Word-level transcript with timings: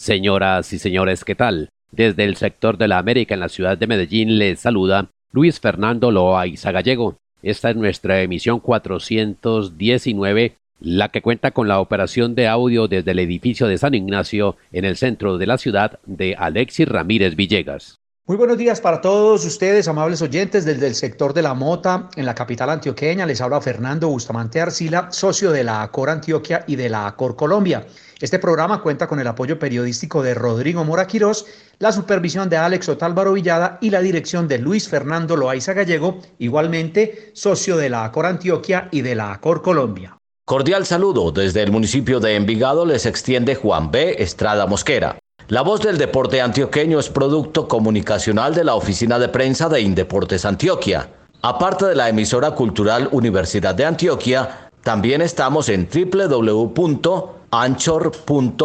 Señoras 0.00 0.72
y 0.72 0.78
señores, 0.78 1.26
¿qué 1.26 1.34
tal? 1.34 1.68
Desde 1.92 2.24
el 2.24 2.36
sector 2.36 2.78
de 2.78 2.88
la 2.88 2.96
América 2.96 3.34
en 3.34 3.40
la 3.40 3.50
ciudad 3.50 3.76
de 3.76 3.86
Medellín 3.86 4.38
les 4.38 4.60
saluda 4.60 5.10
Luis 5.30 5.60
Fernando 5.60 6.10
Loaiza 6.10 6.72
Gallego. 6.72 7.18
Esta 7.42 7.68
es 7.68 7.76
nuestra 7.76 8.22
emisión 8.22 8.60
419, 8.60 10.56
la 10.80 11.10
que 11.10 11.20
cuenta 11.20 11.50
con 11.50 11.68
la 11.68 11.80
operación 11.80 12.34
de 12.34 12.48
audio 12.48 12.88
desde 12.88 13.10
el 13.10 13.18
edificio 13.18 13.66
de 13.66 13.76
San 13.76 13.92
Ignacio 13.92 14.56
en 14.72 14.86
el 14.86 14.96
centro 14.96 15.36
de 15.36 15.46
la 15.46 15.58
ciudad 15.58 15.98
de 16.06 16.34
Alexis 16.34 16.88
Ramírez 16.88 17.36
Villegas. 17.36 17.99
Muy 18.30 18.36
buenos 18.36 18.58
días 18.58 18.80
para 18.80 19.00
todos 19.00 19.44
ustedes, 19.44 19.88
amables 19.88 20.22
oyentes, 20.22 20.64
desde 20.64 20.86
el 20.86 20.94
sector 20.94 21.34
de 21.34 21.42
la 21.42 21.52
Mota, 21.52 22.08
en 22.14 22.24
la 22.24 22.34
capital 22.36 22.70
antioqueña. 22.70 23.26
Les 23.26 23.40
habla 23.40 23.60
Fernando 23.60 24.08
Bustamante 24.08 24.60
Arcila, 24.60 25.08
socio 25.10 25.50
de 25.50 25.64
la 25.64 25.82
ACOR 25.82 26.10
Antioquia 26.10 26.62
y 26.68 26.76
de 26.76 26.88
la 26.88 27.08
ACOR 27.08 27.34
Colombia. 27.34 27.84
Este 28.20 28.38
programa 28.38 28.82
cuenta 28.82 29.08
con 29.08 29.18
el 29.18 29.26
apoyo 29.26 29.58
periodístico 29.58 30.22
de 30.22 30.34
Rodrigo 30.34 30.84
Mora 30.84 31.08
Quirós, 31.08 31.44
la 31.80 31.90
supervisión 31.90 32.48
de 32.48 32.56
Alex 32.56 32.88
Otálvaro 32.90 33.32
Villada 33.32 33.78
y 33.80 33.90
la 33.90 34.00
dirección 34.00 34.46
de 34.46 34.58
Luis 34.58 34.88
Fernando 34.88 35.36
Loaiza 35.36 35.72
Gallego, 35.72 36.20
igualmente 36.38 37.32
socio 37.32 37.76
de 37.76 37.90
la 37.90 38.04
ACOR 38.04 38.26
Antioquia 38.26 38.86
y 38.92 39.00
de 39.00 39.16
la 39.16 39.32
ACOR 39.32 39.60
Colombia. 39.60 40.18
Cordial 40.44 40.86
saludo 40.86 41.32
desde 41.32 41.62
el 41.62 41.72
municipio 41.72 42.20
de 42.20 42.36
Envigado 42.36 42.86
les 42.86 43.06
extiende 43.06 43.56
Juan 43.56 43.90
B. 43.90 44.16
Estrada 44.18 44.66
Mosquera. 44.66 45.19
La 45.50 45.62
voz 45.62 45.80
del 45.80 45.98
deporte 45.98 46.40
antioqueño 46.40 47.00
es 47.00 47.08
producto 47.08 47.66
comunicacional 47.66 48.54
de 48.54 48.62
la 48.62 48.76
oficina 48.76 49.18
de 49.18 49.28
prensa 49.28 49.68
de 49.68 49.80
Indeportes 49.80 50.44
Antioquia. 50.44 51.08
Aparte 51.42 51.86
de 51.86 51.96
la 51.96 52.08
emisora 52.08 52.52
cultural 52.52 53.08
Universidad 53.10 53.74
de 53.74 53.84
Antioquia, 53.84 54.70
también 54.84 55.22
estamos 55.22 55.68
en 55.68 55.88
www 55.92 57.40
anchor.fm 57.50 58.60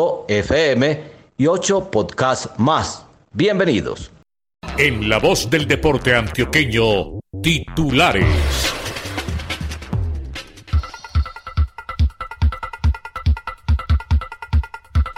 y 1.40 1.48
ocho 1.48 1.90
podcasts 1.90 2.52
más. 2.58 3.04
Bienvenidos. 3.34 4.12
En 4.78 5.10
la 5.10 5.18
voz 5.18 5.50
del 5.50 5.68
deporte 5.68 6.14
antioqueño, 6.14 7.20
titulares. 7.42 8.75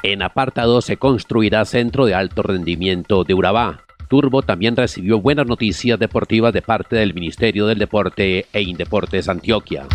En 0.10 0.24
apartado 0.24 0.80
se 0.80 0.96
construirá 0.96 1.66
centro 1.66 2.06
de 2.06 2.16
alto 2.16 2.42
rendimiento 2.42 3.26
de 3.26 3.34
Urabá. 3.34 3.82
Turbo 4.08 4.42
también 4.42 4.74
recibió 4.78 5.20
buenas 5.20 5.46
noticias 5.48 6.00
deportivas 6.00 6.54
de 6.54 6.62
parte 6.62 6.96
del 6.96 7.14
Ministerio 7.14 7.68
del 7.68 7.78
Deporte 7.78 8.46
e 8.54 8.62
Indeportes 8.62 9.28
Antioquia. 9.28 9.86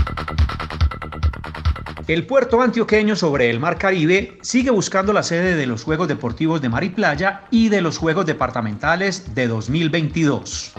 El 2.07 2.27
puerto 2.27 2.61
antioqueño 2.61 3.17
sobre 3.17 3.49
el 3.49 3.59
Mar 3.59 3.79
Caribe 3.79 4.37
sigue 4.43 4.71
buscando 4.71 5.15
la 5.15 5.23
sede 5.23 5.57
de 5.57 5.67
los 5.67 5.83
Juegos 5.83 6.09
Deportivos 6.09 6.61
de 6.61 6.69
Mar 6.69 6.85
y 6.85 6.91
Playa 6.91 7.45
y 7.51 7.71
de 7.71 7.81
los 7.81 7.97
Juegos 7.97 8.27
Departamentales 8.27 9.35
de 9.35 9.49
2022. 9.49 10.75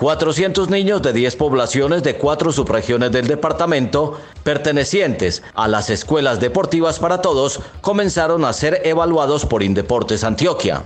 400 0.00 0.70
niños 0.70 1.02
de 1.02 1.12
10 1.12 1.36
poblaciones 1.36 2.02
de 2.02 2.16
cuatro 2.16 2.52
subregiones 2.52 3.12
del 3.12 3.26
departamento, 3.26 4.18
pertenecientes 4.42 5.42
a 5.52 5.68
las 5.68 5.90
escuelas 5.90 6.40
deportivas 6.40 6.98
para 6.98 7.20
todos, 7.20 7.60
comenzaron 7.82 8.46
a 8.46 8.54
ser 8.54 8.80
evaluados 8.84 9.44
por 9.44 9.62
Indeportes 9.62 10.24
Antioquia. 10.24 10.84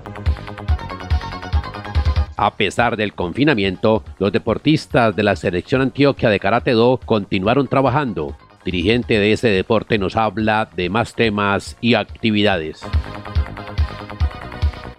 A 2.36 2.56
pesar 2.56 2.96
del 2.96 3.14
confinamiento, 3.14 4.02
los 4.18 4.32
deportistas 4.32 5.14
de 5.14 5.22
la 5.22 5.36
selección 5.36 5.80
Antioquia 5.80 6.28
de 6.28 6.40
Karate 6.40 6.72
Do 6.72 6.98
continuaron 7.06 7.68
trabajando. 7.68 8.36
Dirigente 8.64 9.20
de 9.20 9.30
ese 9.30 9.46
deporte 9.46 9.96
nos 9.96 10.16
habla 10.16 10.68
de 10.74 10.90
más 10.90 11.14
temas 11.14 11.76
y 11.80 11.94
actividades. 11.94 12.80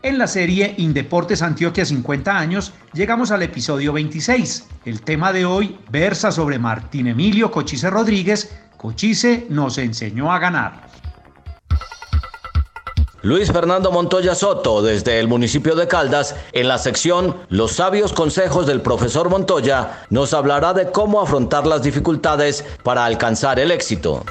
En 0.06 0.20
la 0.20 0.28
serie 0.28 0.76
Indeportes 0.78 1.42
Antioquia 1.42 1.84
50 1.84 2.38
años 2.38 2.74
llegamos 2.94 3.32
al 3.32 3.42
episodio 3.42 3.92
26. 3.92 4.68
El 4.86 5.02
tema 5.02 5.34
de 5.34 5.46
hoy 5.46 5.80
versa 5.90 6.32
sobre 6.32 6.60
Martín 6.60 7.08
Emilio 7.08 7.50
Cochise 7.50 7.90
Rodríguez. 7.90 8.56
Cochise 8.78 9.48
nos 9.50 9.80
enseñó 9.80 10.32
a 10.32 10.38
ganar. 10.38 10.90
Luis 13.24 13.52
Fernando 13.52 13.92
Montoya 13.92 14.36
Soto, 14.36 14.84
desde 14.84 15.20
el 15.20 15.28
municipio 15.28 15.76
de 15.76 15.88
Caldas, 15.88 16.36
en 16.52 16.68
la 16.68 16.78
sección 16.78 17.38
Los 17.50 17.72
sabios 17.72 18.14
consejos 18.14 18.68
del 18.68 18.82
profesor 18.82 19.32
Montoya, 19.32 20.06
nos 20.12 20.36
hablará 20.36 20.74
de 20.74 20.92
cómo 20.92 21.20
afrontar 21.20 21.66
las 21.66 21.82
dificultades 21.82 22.64
para 22.84 23.06
alcanzar 23.06 23.58
el 23.60 23.72
éxito. 23.72 24.24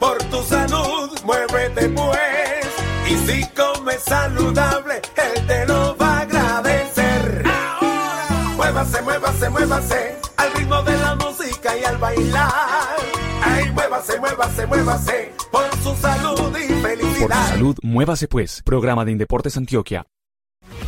Por 0.00 0.18
tu 0.24 0.42
salud, 0.42 1.10
muévete 1.24 1.88
pues. 1.90 2.66
Y 3.08 3.16
si 3.26 3.46
comes 3.50 4.02
saludable, 4.02 5.00
él 5.16 5.46
te 5.46 5.66
lo 5.66 5.96
va 5.96 6.18
a 6.18 6.20
agradecer. 6.22 7.44
Ahora, 7.46 8.54
muévase, 8.56 9.02
muévase, 9.02 9.50
muévase 9.50 10.16
al 10.36 10.52
ritmo 10.54 10.82
de 10.82 10.96
la 10.96 11.14
música 11.16 11.76
y 11.78 11.84
al 11.84 11.98
bailar. 11.98 12.96
Ay, 13.42 13.70
muévase, 13.72 14.18
muévase, 14.18 14.66
muévase 14.66 15.32
por 15.52 15.68
su 15.82 15.94
salud 15.96 16.56
y 16.56 16.72
felicidad. 16.82 17.28
Por 17.28 17.32
su 17.32 17.48
salud, 17.52 17.76
muévase 17.82 18.26
pues. 18.26 18.62
Programa 18.64 19.04
de 19.04 19.12
Indeportes 19.12 19.56
Antioquia. 19.56 20.06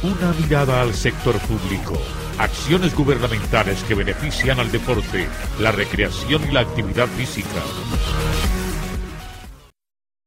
Una 0.02 0.32
mirada 0.32 0.80
al 0.80 0.94
sector 0.94 1.38
público. 1.40 1.94
Acciones 2.38 2.94
gubernamentales 2.94 3.84
que 3.84 3.94
benefician 3.94 4.58
al 4.58 4.72
deporte, 4.72 5.28
la 5.60 5.70
recreación 5.70 6.42
y 6.48 6.52
la 6.52 6.60
actividad 6.60 7.06
física. 7.08 7.60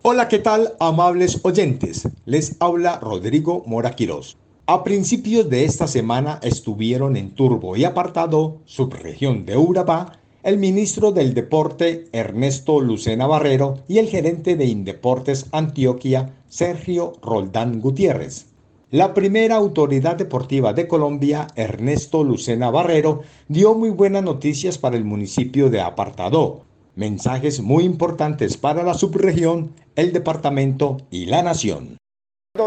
Hola, 0.08 0.28
¿qué 0.28 0.38
tal, 0.38 0.76
amables 0.80 1.40
oyentes? 1.42 2.08
Les 2.26 2.58
habla 2.60 3.00
Rodrigo 3.00 3.64
Mora 3.66 3.96
Quirós. 3.96 4.38
A 4.68 4.84
principios 4.84 5.50
de 5.50 5.66
esta 5.66 5.88
semana 5.88 6.40
estuvieron 6.44 7.18
en 7.18 7.32
Turbo 7.32 7.76
y 7.76 7.86
Apartado, 7.86 8.58
subregión 8.66 9.48
de 9.48 9.58
Urabá, 9.58 10.20
el 10.44 10.60
ministro 10.60 11.12
del 11.12 11.34
Deporte 11.34 12.06
Ernesto 12.12 12.82
Lucena 12.82 13.26
Barrero 13.26 13.80
y 13.88 13.98
el 13.98 14.08
gerente 14.08 14.56
de 14.56 14.66
Indeportes 14.66 15.48
Antioquia 15.52 16.36
Sergio 16.50 17.14
Roldán 17.24 17.82
Gutiérrez. 17.82 18.46
La 18.92 19.16
primera 19.16 19.56
autoridad 19.56 20.18
deportiva 20.18 20.74
de 20.74 20.88
Colombia, 20.88 21.48
Ernesto 21.56 22.24
Lucena 22.24 22.70
Barrero, 22.70 23.22
dio 23.48 23.74
muy 23.74 23.90
buenas 23.90 24.22
noticias 24.22 24.78
para 24.78 24.98
el 24.98 25.04
municipio 25.04 25.72
de 25.72 25.82
Apartado, 25.82 26.62
mensajes 26.96 27.62
muy 27.62 27.84
importantes 27.84 28.58
para 28.58 28.84
la 28.84 28.94
subregión, 28.94 29.72
el 29.96 30.14
departamento 30.14 30.98
y 31.12 31.26
la 31.26 31.44
nación. 31.44 31.98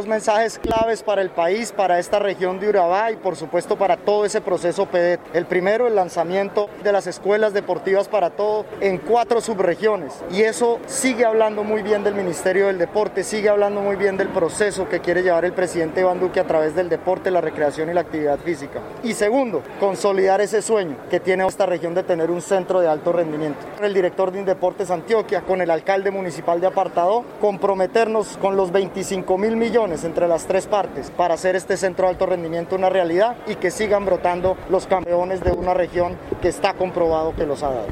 Mensajes 0.09 0.59
claves 0.59 1.03
para 1.03 1.21
el 1.21 1.29
país, 1.29 1.71
para 1.71 1.99
esta 1.99 2.19
región 2.19 2.59
de 2.59 2.71
Urabá 2.71 3.13
y 3.13 3.17
por 3.17 3.37
supuesto 3.37 3.77
para 3.77 3.99
todo 3.99 4.25
ese 4.25 4.41
proceso 4.41 4.87
PEDET. 4.87 5.21
El 5.35 5.45
primero, 5.45 5.87
el 5.87 5.97
lanzamiento 5.97 6.71
de 6.83 6.93
las 6.93 7.07
escuelas 7.07 7.53
deportivas 7.53 8.09
para 8.09 8.31
todo 8.31 8.65
en 8.81 8.97
cuatro 8.97 9.43
subregiones. 9.43 10.15
Y 10.33 10.45
eso 10.45 10.79
sigue 10.87 11.27
hablando 11.27 11.63
muy 11.63 11.83
bien 11.83 12.05
del 12.05 12.15
Ministerio 12.15 12.69
del 12.69 12.79
Deporte, 12.79 13.23
sigue 13.23 13.51
hablando 13.51 13.83
muy 13.83 13.97
bien 13.97 14.17
del 14.17 14.29
proceso 14.29 14.89
que 14.89 15.01
quiere 15.01 15.23
llevar 15.23 15.45
el 15.45 15.53
presidente 15.53 16.01
Iván 16.01 16.21
Duque 16.21 16.41
a 16.41 16.47
través 16.47 16.75
del 16.75 16.89
deporte, 16.89 17.31
la 17.31 17.43
recreación 17.43 17.91
y 17.91 17.93
la 17.93 18.01
actividad 18.01 18.39
física. 18.39 18.81
Y 19.03 19.13
segundo, 19.13 19.63
consolidar 19.79 20.41
ese 20.41 20.63
sueño 20.63 20.97
que 21.11 21.21
tiene 21.21 21.47
esta 21.47 21.67
región 21.67 21.93
de 21.93 22.03
tener 22.03 22.31
un 22.31 22.41
centro 22.41 22.81
de 22.81 22.89
alto 22.89 23.13
rendimiento. 23.13 23.61
El 23.83 23.93
director 23.93 24.33
de 24.33 24.39
Indeportes 24.39 24.91
Antioquia, 24.91 25.43
con 25.43 25.61
el 25.61 25.71
alcalde 25.71 26.11
municipal 26.11 26.63
de 26.63 26.67
Apartado, 26.67 27.25
comprometernos 27.43 28.39
con 28.39 28.57
los 28.57 28.73
25 28.73 29.37
mil 29.37 29.55
millones 29.57 29.98
entre 30.05 30.29
las 30.29 30.47
tres 30.47 30.67
partes 30.67 31.11
para 31.11 31.35
hacer 31.35 31.57
este 31.57 31.77
centro 31.77 32.07
de 32.07 32.11
alto 32.13 32.27
rendimiento 32.27 32.77
una 32.77 32.89
realidad 32.89 33.37
y 33.47 33.57
que 33.57 33.71
sigan 33.71 34.05
brotando 34.05 34.57
los 34.71 34.87
campeones 34.87 35.43
de 35.43 35.53
una 35.53 35.75
región 35.75 36.17
que 36.41 36.49
está 36.49 36.75
comprobado 36.75 37.35
que 37.35 37.47
los 37.47 37.63
ha 37.63 37.71
dado. 37.71 37.89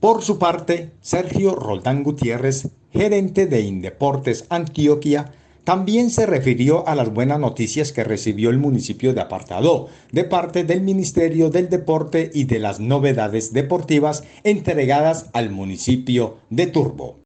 Por 0.00 0.22
su 0.22 0.38
parte, 0.38 0.92
Sergio 1.02 1.54
Roldán 1.54 2.02
Gutiérrez, 2.02 2.68
gerente 2.90 3.46
de 3.46 3.60
Indeportes 3.60 4.46
Antioquia, 4.48 5.32
También 5.64 6.10
se 6.10 6.24
refirió 6.24 6.88
a 6.88 6.94
las 6.94 7.12
buenas 7.12 7.38
noticias 7.38 7.92
que 7.92 8.02
recibió 8.02 8.48
el 8.50 8.58
municipio 8.58 9.12
de 9.12 9.20
Apartadó 9.20 9.88
de 10.10 10.24
parte 10.24 10.64
del 10.64 10.80
Ministerio 10.80 11.50
del 11.50 11.68
Deporte 11.68 12.30
y 12.32 12.44
de 12.44 12.58
las 12.58 12.80
novedades 12.80 13.52
deportivas 13.52 14.24
entregadas 14.42 15.26
al 15.34 15.50
municipio 15.50 16.38
de 16.48 16.66
Turbo. 16.66 17.20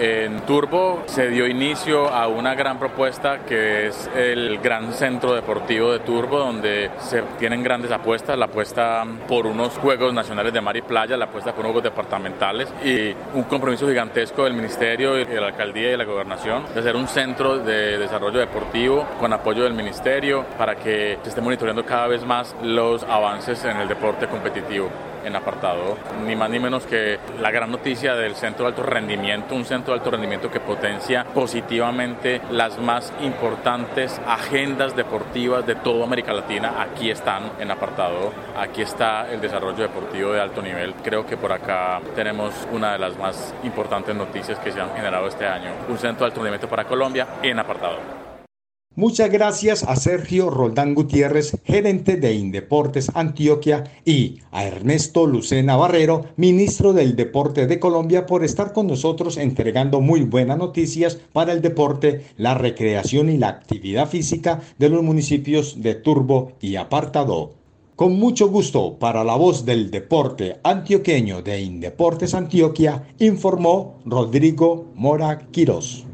En 0.00 0.42
Turbo 0.42 1.02
se 1.06 1.28
dio 1.28 1.44
inicio 1.48 2.08
a 2.08 2.28
una 2.28 2.54
gran 2.54 2.78
propuesta 2.78 3.40
que 3.40 3.88
es 3.88 4.08
el 4.14 4.58
gran 4.58 4.92
centro 4.92 5.34
deportivo 5.34 5.90
de 5.90 5.98
Turbo, 5.98 6.38
donde 6.38 6.92
se 7.00 7.22
tienen 7.36 7.64
grandes 7.64 7.90
apuestas, 7.90 8.38
la 8.38 8.44
apuesta 8.44 9.04
por 9.26 9.44
unos 9.44 9.76
Juegos 9.78 10.14
Nacionales 10.14 10.52
de 10.52 10.60
Mar 10.60 10.76
y 10.76 10.82
Playa, 10.82 11.16
la 11.16 11.24
apuesta 11.24 11.52
por 11.52 11.64
Juegos 11.64 11.82
Departamentales 11.82 12.72
y 12.84 13.12
un 13.34 13.42
compromiso 13.48 13.88
gigantesco 13.88 14.44
del 14.44 14.54
Ministerio 14.54 15.14
de 15.14 15.40
la 15.40 15.48
Alcaldía 15.48 15.88
y 15.88 15.90
de 15.90 15.96
la 15.96 16.04
Gobernación 16.04 16.62
de 16.72 16.78
hacer 16.78 16.94
un 16.94 17.08
centro 17.08 17.58
de 17.58 17.98
desarrollo 17.98 18.38
deportivo 18.38 19.04
con 19.18 19.32
apoyo 19.32 19.64
del 19.64 19.74
Ministerio 19.74 20.46
para 20.56 20.76
que 20.76 21.18
se 21.24 21.30
esté 21.30 21.40
monitoreando 21.40 21.84
cada 21.84 22.06
vez 22.06 22.24
más 22.24 22.54
los 22.62 23.02
avances 23.02 23.64
en 23.64 23.78
el 23.78 23.88
deporte 23.88 24.28
competitivo 24.28 25.07
en 25.24 25.36
apartado, 25.36 25.96
ni 26.26 26.36
más 26.36 26.50
ni 26.50 26.58
menos 26.58 26.86
que 26.86 27.18
la 27.40 27.50
gran 27.50 27.70
noticia 27.70 28.14
del 28.14 28.34
centro 28.34 28.64
de 28.64 28.70
alto 28.70 28.82
rendimiento, 28.82 29.54
un 29.54 29.64
centro 29.64 29.92
de 29.92 30.00
alto 30.00 30.10
rendimiento 30.10 30.50
que 30.50 30.60
potencia 30.60 31.24
positivamente 31.24 32.40
las 32.50 32.78
más 32.78 33.12
importantes 33.20 34.20
agendas 34.26 34.94
deportivas 34.96 35.66
de 35.66 35.74
toda 35.76 36.04
América 36.04 36.32
Latina, 36.32 36.80
aquí 36.80 37.10
están 37.10 37.52
en 37.58 37.70
apartado, 37.70 38.32
aquí 38.56 38.82
está 38.82 39.30
el 39.30 39.40
desarrollo 39.40 39.82
deportivo 39.82 40.32
de 40.32 40.40
alto 40.40 40.62
nivel, 40.62 40.94
creo 41.02 41.26
que 41.26 41.36
por 41.36 41.52
acá 41.52 42.00
tenemos 42.14 42.54
una 42.72 42.92
de 42.92 42.98
las 42.98 43.16
más 43.16 43.54
importantes 43.64 44.14
noticias 44.14 44.58
que 44.58 44.72
se 44.72 44.80
han 44.80 44.94
generado 44.94 45.28
este 45.28 45.46
año, 45.46 45.70
un 45.88 45.98
centro 45.98 46.20
de 46.20 46.26
alto 46.26 46.40
rendimiento 46.40 46.68
para 46.68 46.84
Colombia 46.84 47.26
en 47.42 47.58
apartado. 47.58 48.17
Muchas 48.98 49.30
gracias 49.30 49.84
a 49.84 49.94
Sergio 49.94 50.50
Roldán 50.50 50.92
Gutiérrez, 50.92 51.56
gerente 51.62 52.16
de 52.16 52.34
Indeportes 52.34 53.12
Antioquia, 53.14 53.84
y 54.04 54.40
a 54.50 54.64
Ernesto 54.64 55.24
Lucena 55.24 55.76
Barrero, 55.76 56.24
ministro 56.34 56.92
del 56.92 57.14
Deporte 57.14 57.68
de 57.68 57.78
Colombia, 57.78 58.26
por 58.26 58.42
estar 58.42 58.72
con 58.72 58.88
nosotros 58.88 59.36
entregando 59.36 60.00
muy 60.00 60.22
buenas 60.22 60.58
noticias 60.58 61.14
para 61.32 61.52
el 61.52 61.62
deporte, 61.62 62.26
la 62.36 62.54
recreación 62.54 63.30
y 63.30 63.38
la 63.38 63.50
actividad 63.50 64.08
física 64.08 64.62
de 64.80 64.88
los 64.88 65.04
municipios 65.04 65.80
de 65.80 65.94
Turbo 65.94 66.54
y 66.60 66.74
Apartado. 66.74 67.52
Con 67.94 68.18
mucho 68.18 68.48
gusto, 68.48 68.98
para 68.98 69.22
la 69.22 69.36
voz 69.36 69.64
del 69.64 69.92
deporte 69.92 70.58
antioqueño 70.64 71.42
de 71.42 71.60
Indeportes 71.60 72.34
Antioquia, 72.34 73.04
informó 73.20 74.00
Rodrigo 74.04 74.86
Mora 74.96 75.38
Quirós. 75.52 76.07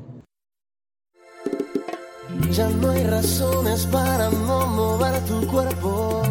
Ya 2.50 2.68
no 2.68 2.90
hay 2.90 3.04
razones 3.04 3.86
para 3.86 4.30
no 4.30 4.66
mover 4.66 5.18
tu 5.24 5.46
cuerpo. 5.46 6.22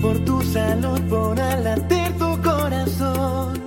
Por 0.00 0.18
tu 0.24 0.42
salud, 0.42 1.00
por 1.08 1.36
latir 1.36 2.18
tu 2.18 2.40
corazón. 2.42 3.62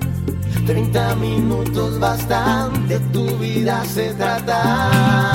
30 0.66 1.16
minutos 1.16 2.00
bastante, 2.00 3.00
tu 3.14 3.26
vida 3.38 3.84
se 3.86 4.14
trata. 4.14 5.32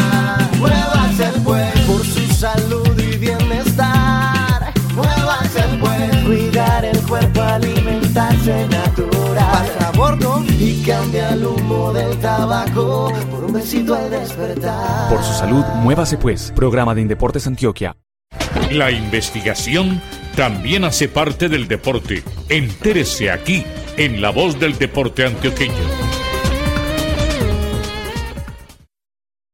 Muévase 0.59 1.25
el 1.35 1.43
pues 1.43 1.81
por 1.87 2.05
su 2.05 2.27
salud 2.35 2.99
y 2.99 3.17
bienestar. 3.17 4.73
Muévase 4.95 5.61
el 5.61 5.79
pues, 5.79 6.17
cuidar 6.25 6.85
el 6.85 7.01
cuerpo, 7.03 7.41
alimentarse 7.43 8.67
y 10.59 10.83
cambia 10.83 11.31
el 11.31 11.47
humo 11.47 11.93
del 11.93 12.19
tabaco 12.19 13.13
por 13.31 13.45
un 13.45 13.53
besito 13.53 13.95
al 13.95 14.11
despertar. 14.11 15.09
Por 15.09 15.23
su 15.23 15.33
salud, 15.33 15.65
muévase 15.83 16.19
pues. 16.19 16.53
Programa 16.55 16.95
de 16.95 17.03
Indeportes 17.03 17.47
Antioquia. 17.47 17.97
La 18.71 18.91
investigación 18.91 20.01
también 20.37 20.85
hace 20.85 21.09
parte 21.09 21.49
del 21.49 21.69
deporte. 21.69 22.23
Entérese 22.49 23.31
aquí, 23.31 23.65
en 23.97 24.21
La 24.21 24.31
Voz 24.31 24.59
del 24.59 24.79
Deporte 24.79 25.25
Antioqueño. 25.25 26.10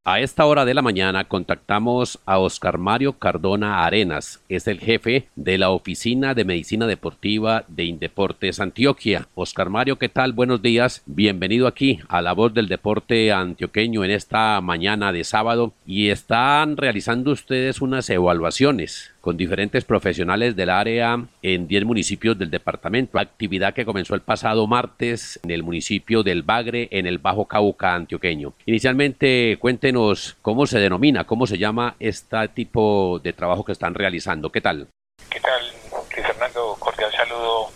A 0.09 0.21
esta 0.21 0.47
hora 0.47 0.65
de 0.65 0.73
la 0.73 0.83
mañana 0.83 1.25
contactamos 1.25 2.21
a 2.27 2.39
Oscar 2.39 2.79
Mario 2.79 3.15
Cardona 3.15 3.85
Arenas, 3.85 4.41
es 4.49 4.69
el 4.69 4.79
jefe 4.79 5.27
de 5.35 5.59
la 5.59 5.71
Oficina 5.71 6.33
de 6.33 6.45
Medicina 6.45 6.87
Deportiva 6.87 7.65
de 7.67 7.87
Indeportes 7.87 8.61
Antioquia. 8.61 9.27
Oscar 9.35 9.69
Mario, 9.69 9.99
¿qué 9.99 10.09
tal? 10.09 10.33
Buenos 10.33 10.63
días, 10.63 11.03
bienvenido 11.07 11.67
aquí 11.67 11.99
a 12.07 12.23
la 12.23 12.35
voz 12.35 12.55
del 12.55 12.69
deporte 12.69 13.33
antioqueño 13.33 14.05
en 14.05 14.13
esta 14.13 14.61
mañana 14.61 15.11
de 15.11 15.25
sábado 15.25 15.73
y 15.85 16.11
están 16.11 16.77
realizando 16.77 17.33
ustedes 17.33 17.81
unas 17.81 18.09
evaluaciones 18.09 19.11
con 19.27 19.37
diferentes 19.37 19.85
profesionales 19.85 20.55
del 20.55 20.71
área 20.71 21.21
en 21.43 21.67
10 21.67 21.85
municipios 21.85 22.39
del 22.39 22.49
departamento. 22.49 23.19
Actividad 23.19 23.75
que 23.75 23.85
comenzó 23.85 24.15
el 24.15 24.21
pasado 24.21 24.69
martes 24.69 25.41
en 25.43 25.51
el 25.51 25.65
municipio 25.65 26.23
del 26.23 26.45
Bagre, 26.45 26.87
en 26.93 27.09
el 27.09 27.19
Bajo 27.19 27.45
Cauca 27.45 27.93
antioqueño. 27.93 28.53
Inicialmente, 28.67 29.57
cuéntenos 29.59 30.37
cómo 30.43 30.65
se 30.65 30.79
denomina, 30.79 31.25
cómo 31.25 31.49
se 31.49 31.59
llama 31.59 31.97
este 31.99 32.47
tipo 32.55 33.19
de 33.19 33.33
trabajo 33.33 33.65
que 33.65 33.73
están 33.73 33.95
realizando. 33.95 34.53
¿Qué 34.53 34.61
tal? 34.61 34.87
¿Qué 35.29 35.41
tal, 35.41 35.73
Luis 36.15 36.25
Fernando? 36.25 36.77
Cordial 36.79 37.11
saludo 37.11 37.76